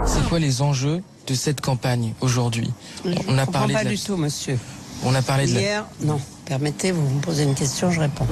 C'est 0.05 0.27
quoi 0.29 0.39
les 0.39 0.61
enjeux 0.61 1.01
de 1.27 1.33
cette 1.33 1.61
campagne 1.61 2.13
aujourd'hui? 2.21 2.69
On 3.27 3.37
a 3.37 3.45
parlé 3.45 3.73
pas 3.73 3.79
de 3.81 3.85
la- 3.89 3.91
du 3.95 3.99
tout, 3.99 4.17
monsieur. 4.17 4.57
On 5.05 5.13
a 5.15 5.21
parlé 5.21 5.47
de 5.47 5.53
la- 5.55 5.61
Hier, 5.61 5.85
non. 6.01 6.19
Permettez, 6.47 6.91
vous 6.91 7.01
me 7.01 7.19
posez 7.21 7.43
une 7.43 7.55
question, 7.55 7.91
je 7.91 7.99
réponds. 7.99 8.25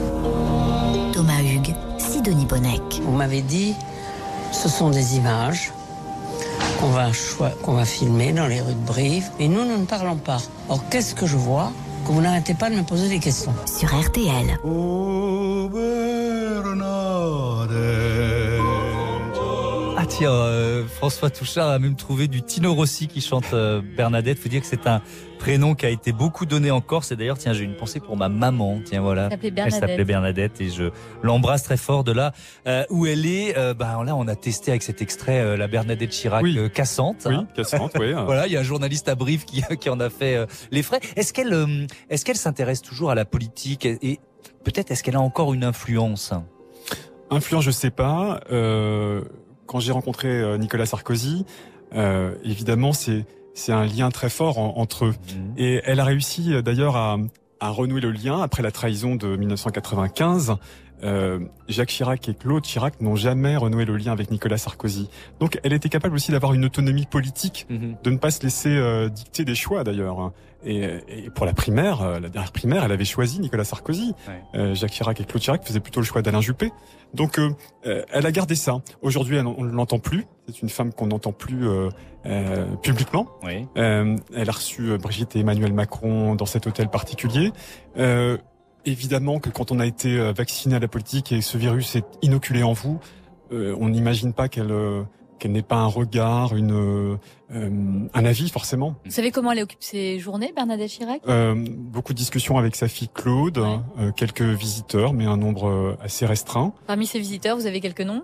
Thomas 1.13 1.41
Hugues, 1.41 1.75
Sidonie 1.97 2.45
Bonnec. 2.45 2.81
Vous 3.03 3.11
m'avez 3.11 3.41
dit, 3.41 3.73
ce 4.53 4.69
sont 4.69 4.89
des 4.89 5.17
images 5.17 5.71
qu'on 6.79 6.87
va, 6.89 7.11
choi- 7.11 7.51
qu'on 7.61 7.73
va 7.73 7.83
filmer 7.85 8.31
dans 8.31 8.47
les 8.47 8.61
rues 8.61 8.73
de 8.73 8.85
Brive, 8.85 9.29
et 9.39 9.47
nous, 9.47 9.65
nous 9.65 9.77
ne 9.79 9.85
parlons 9.85 10.15
pas. 10.15 10.37
Or, 10.69 10.81
qu'est-ce 10.89 11.13
que 11.15 11.25
je 11.25 11.35
vois 11.35 11.71
Que 12.05 12.11
vous 12.11 12.21
n'arrêtez 12.21 12.53
pas 12.53 12.69
de 12.69 12.75
me 12.75 12.83
poser 12.83 13.09
des 13.09 13.19
questions? 13.19 13.53
Sur 13.65 13.89
RTL. 13.93 14.57
Ah 20.05 20.07
tiens, 20.07 20.31
euh, 20.31 20.85
François 20.85 21.31
Touchard 21.31 21.67
a 21.67 21.79
même 21.79 21.95
trouvé 21.95 22.27
du 22.27 22.43
Tino 22.43 22.75
Rossi 22.75 23.07
qui 23.07 23.21
chante 23.21 23.53
euh, 23.53 23.81
Bernadette. 23.97 24.37
Faut 24.37 24.49
dire 24.49 24.61
que 24.61 24.67
c'est 24.67 24.85
un 24.85 25.01
prénom 25.39 25.73
qui 25.73 25.87
a 25.87 25.89
été 25.89 26.11
beaucoup 26.11 26.45
donné 26.45 26.69
en 26.69 26.79
Corse. 26.79 27.11
Et 27.11 27.15
d'ailleurs, 27.15 27.39
tiens, 27.39 27.53
j'ai 27.53 27.63
une 27.63 27.75
pensée 27.75 27.99
pour 27.99 28.15
ma 28.15 28.29
maman. 28.29 28.81
Tiens, 28.85 29.01
voilà. 29.01 29.23
Elle 29.23 29.31
s'appelait 29.31 29.47
Elle 29.47 29.53
Bernadette. 29.55 29.79
s'appelait 29.79 30.05
Bernadette 30.05 30.61
et 30.61 30.69
je 30.69 30.91
l'embrasse 31.23 31.63
très 31.63 31.77
fort 31.77 32.03
de 32.03 32.11
là 32.11 32.33
euh, 32.67 32.83
où 32.91 33.07
elle 33.07 33.25
est. 33.25 33.57
Euh, 33.57 33.73
ben 33.73 34.03
là, 34.03 34.15
on 34.15 34.27
a 34.27 34.35
testé 34.35 34.69
avec 34.69 34.83
cet 34.83 35.01
extrait 35.01 35.39
euh, 35.39 35.57
la 35.57 35.67
Bernadette 35.67 36.11
Chirac 36.11 36.45
euh, 36.45 36.69
cassante. 36.69 37.23
Oui, 37.25 37.33
hein. 37.33 37.47
cassante, 37.55 37.93
oui. 37.99 38.13
euh. 38.13 38.25
voilà, 38.25 38.45
il 38.45 38.53
y 38.53 38.57
a 38.57 38.59
un 38.59 38.63
journaliste 38.63 39.09
à 39.09 39.15
Brive 39.15 39.45
qui, 39.45 39.63
qui 39.79 39.89
en 39.89 39.99
a 39.99 40.11
fait 40.11 40.35
euh, 40.35 40.45
les 40.69 40.83
frais. 40.83 40.99
Est-ce 41.15 41.33
qu'elle, 41.33 41.87
est-ce 42.11 42.23
qu'elle 42.25 42.37
s'intéresse 42.37 42.83
toujours 42.83 43.09
à 43.09 43.15
la 43.15 43.25
politique 43.25 43.87
et, 43.87 43.97
et 44.03 44.19
peut-être 44.63 44.91
est-ce 44.91 45.01
qu'elle 45.01 45.15
a 45.15 45.21
encore 45.21 45.51
une 45.55 45.63
influence? 45.63 46.31
Influence, 47.31 47.63
je 47.63 47.71
sais 47.71 47.89
pas. 47.89 48.39
Euh, 48.51 49.23
quand 49.67 49.79
j'ai 49.79 49.91
rencontré 49.91 50.27
euh, 50.27 50.57
Nicolas 50.57 50.85
Sarkozy, 50.85 51.45
euh, 51.95 52.35
évidemment, 52.43 52.93
c'est 52.93 53.25
c'est 53.53 53.71
un 53.71 53.85
lien 53.85 54.09
très 54.11 54.29
fort 54.29 54.57
en- 54.59 54.73
entre 54.77 55.05
eux. 55.05 55.15
Et 55.57 55.81
elle 55.85 55.99
a 56.01 56.03
réussi 56.03 56.53
euh, 56.53 56.61
d'ailleurs 56.61 56.97
à, 56.97 57.17
à 57.61 57.69
renouer 57.69 58.01
le 58.01 58.11
lien 58.11 58.41
après 58.41 58.61
la 58.61 58.71
trahison 58.71 59.15
de 59.15 59.35
1995. 59.37 60.55
Euh, 61.03 61.39
Jacques 61.67 61.89
Chirac 61.89 62.27
et 62.29 62.33
Claude 62.33 62.63
Chirac 62.63 63.01
n'ont 63.01 63.15
jamais 63.15 63.57
renoué 63.57 63.85
le 63.85 63.97
lien 63.97 64.11
avec 64.11 64.31
Nicolas 64.31 64.57
Sarkozy. 64.57 65.09
Donc 65.39 65.59
elle 65.63 65.73
était 65.73 65.89
capable 65.89 66.15
aussi 66.15 66.31
d'avoir 66.31 66.53
une 66.53 66.65
autonomie 66.65 67.05
politique, 67.05 67.67
de 67.69 68.09
ne 68.09 68.17
pas 68.17 68.31
se 68.31 68.41
laisser 68.43 68.69
euh, 68.69 69.09
dicter 69.09 69.45
des 69.45 69.55
choix 69.55 69.83
d'ailleurs. 69.83 70.31
Et, 70.63 70.83
et 71.07 71.29
pour 71.29 71.45
la 71.45 71.53
primaire, 71.53 72.01
euh, 72.01 72.19
la 72.19 72.29
dernière 72.29 72.51
primaire, 72.51 72.83
elle 72.83 72.91
avait 72.91 73.05
choisi 73.05 73.39
Nicolas 73.39 73.65
Sarkozy. 73.65 74.15
Euh, 74.55 74.73
Jacques 74.73 74.91
Chirac 74.91 75.19
et 75.21 75.25
Claude 75.25 75.41
Chirac 75.41 75.63
faisaient 75.63 75.79
plutôt 75.79 75.99
le 75.99 76.05
choix 76.05 76.21
d'Alain 76.21 76.41
Juppé. 76.41 76.71
Donc 77.13 77.39
elle 77.83 78.25
a 78.25 78.31
gardé 78.31 78.55
ça. 78.55 78.81
Aujourd'hui, 79.01 79.39
on 79.39 79.63
ne 79.63 79.71
l'entend 79.71 79.99
plus. 79.99 80.25
C'est 80.47 80.61
une 80.61 80.69
femme 80.69 80.93
qu'on 80.93 81.07
n'entend 81.07 81.31
plus 81.31 81.67
euh, 81.67 81.89
euh, 82.25 82.65
publiquement. 82.77 83.27
Oui. 83.43 83.67
Elle 83.75 84.49
a 84.49 84.51
reçu 84.51 84.97
Brigitte 84.97 85.35
et 85.35 85.39
Emmanuel 85.39 85.73
Macron 85.73 86.35
dans 86.35 86.45
cet 86.45 86.67
hôtel 86.67 86.89
particulier. 86.89 87.51
Euh, 87.97 88.37
évidemment 88.85 89.39
que 89.39 89.49
quand 89.49 89.71
on 89.71 89.79
a 89.79 89.85
été 89.85 90.17
euh, 90.17 90.31
vacciné 90.33 90.75
à 90.75 90.79
la 90.79 90.87
politique 90.87 91.31
et 91.31 91.41
ce 91.41 91.57
virus 91.57 91.95
est 91.95 92.05
inoculé 92.21 92.63
en 92.63 92.73
vous, 92.73 92.99
euh, 93.51 93.75
on 93.79 93.89
n'imagine 93.89 94.33
pas 94.33 94.47
qu'elle 94.47 94.71
euh, 94.71 95.03
qu'elle 95.37 95.51
n'ait 95.51 95.61
pas 95.61 95.75
un 95.77 95.87
regard, 95.87 96.55
une 96.55 96.71
euh, 96.71 97.17
un 97.51 98.25
avis 98.25 98.49
forcément. 98.49 98.95
Vous 99.05 99.11
savez 99.11 99.31
comment 99.31 99.51
elle 99.51 99.63
occupe 99.63 99.83
ses 99.83 100.17
journées, 100.19 100.53
Bernadette 100.55 100.89
Chirac? 100.89 101.21
Beaucoup 101.67 102.13
de 102.13 102.17
discussions 102.17 102.57
avec 102.57 102.75
sa 102.75 102.87
fille 102.87 103.09
Claude, 103.13 103.61
quelques 104.15 104.41
visiteurs, 104.41 105.13
mais 105.13 105.25
un 105.25 105.37
nombre 105.37 105.97
assez 106.01 106.25
restreint. 106.25 106.73
Parmi 106.87 107.05
ses 107.05 107.19
visiteurs, 107.19 107.57
vous 107.57 107.65
avez 107.67 107.81
quelques 107.81 108.01
noms? 108.01 108.23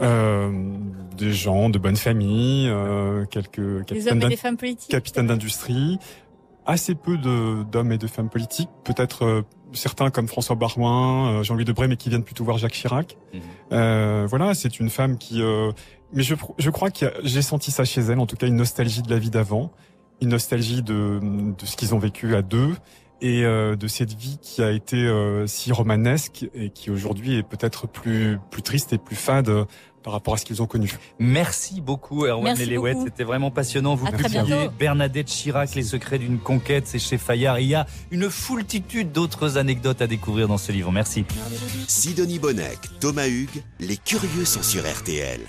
Euh, 0.00 0.50
des 1.16 1.32
gens 1.32 1.68
de 1.70 1.78
bonne 1.78 1.96
famille, 1.96 2.68
euh, 2.68 3.24
quelques 3.26 3.84
capitaines 3.86 4.12
hommes 4.12 4.18
et 4.18 4.20
d'in- 4.22 4.28
des 4.28 4.36
femmes 4.36 4.56
politiques 4.58 4.90
capitaines 4.90 5.26
d'industrie, 5.26 5.98
assez 6.66 6.94
peu 6.94 7.16
d'hommes 7.18 7.92
et 7.92 7.98
de 7.98 8.06
femmes 8.06 8.28
politiques, 8.28 8.68
peut-être 8.84 9.44
certains 9.72 10.10
comme 10.10 10.28
François 10.28 10.56
Barouin, 10.56 11.40
euh, 11.40 11.42
Jean-Louis 11.42 11.64
Debré, 11.64 11.88
mais 11.88 11.96
qui 11.96 12.08
viennent 12.08 12.24
plutôt 12.24 12.44
voir 12.44 12.58
Jacques 12.58 12.72
Chirac. 12.72 13.16
Euh, 13.72 14.26
voilà, 14.28 14.54
c'est 14.54 14.78
une 14.80 14.90
femme 14.90 15.18
qui... 15.18 15.42
euh, 15.42 15.72
mais 16.12 16.22
je, 16.22 16.34
je 16.58 16.70
crois 16.70 16.90
que 16.90 17.06
j'ai 17.24 17.42
senti 17.42 17.70
ça 17.70 17.84
chez 17.84 18.00
elle, 18.00 18.20
en 18.20 18.26
tout 18.26 18.36
cas 18.36 18.46
une 18.46 18.56
nostalgie 18.56 19.02
de 19.02 19.10
la 19.10 19.18
vie 19.18 19.30
d'avant, 19.30 19.72
une 20.20 20.28
nostalgie 20.30 20.82
de, 20.82 21.20
de 21.20 21.66
ce 21.66 21.76
qu'ils 21.76 21.94
ont 21.94 21.98
vécu 21.98 22.36
à 22.36 22.42
deux 22.42 22.74
et 23.20 23.44
euh, 23.44 23.76
de 23.76 23.88
cette 23.88 24.12
vie 24.12 24.38
qui 24.40 24.62
a 24.62 24.70
été 24.70 24.96
euh, 24.96 25.46
si 25.46 25.72
romanesque 25.72 26.46
et 26.54 26.70
qui 26.70 26.90
aujourd'hui 26.90 27.36
est 27.36 27.42
peut-être 27.42 27.88
plus 27.88 28.38
plus 28.50 28.62
triste 28.62 28.92
et 28.92 28.98
plus 28.98 29.16
fade 29.16 29.50
par 30.06 30.12
rapport 30.12 30.34
à 30.34 30.36
ce 30.36 30.44
qu'ils 30.44 30.62
ont 30.62 30.66
connu. 30.66 30.92
Merci 31.18 31.80
beaucoup, 31.80 32.26
Erwan 32.26 32.56
Lelewet. 32.56 32.94
C'était 33.02 33.24
vraiment 33.24 33.50
passionnant. 33.50 33.96
Vous 33.96 34.06
À 34.06 34.12
publiez. 34.12 34.68
Bernadette 34.78 35.26
Chirac, 35.26 35.74
Les 35.74 35.82
secrets 35.82 36.20
d'une 36.20 36.38
conquête, 36.38 36.86
c'est 36.86 37.00
chez 37.00 37.18
Fayard. 37.18 37.58
Il 37.58 37.66
y 37.66 37.74
a 37.74 37.88
une 38.12 38.30
foultitude 38.30 39.10
d'autres 39.10 39.58
anecdotes 39.58 40.00
à 40.00 40.06
découvrir 40.06 40.46
dans 40.46 40.58
ce 40.58 40.70
livre. 40.70 40.92
Merci. 40.92 41.24
Sidonie 41.88 42.38
Bonnec, 42.38 42.78
Thomas 43.00 43.26
Hugues, 43.26 43.64
les 43.80 43.96
curieux 43.96 44.44
sont 44.44 44.62
sur 44.62 44.84
RTL. 44.88 45.40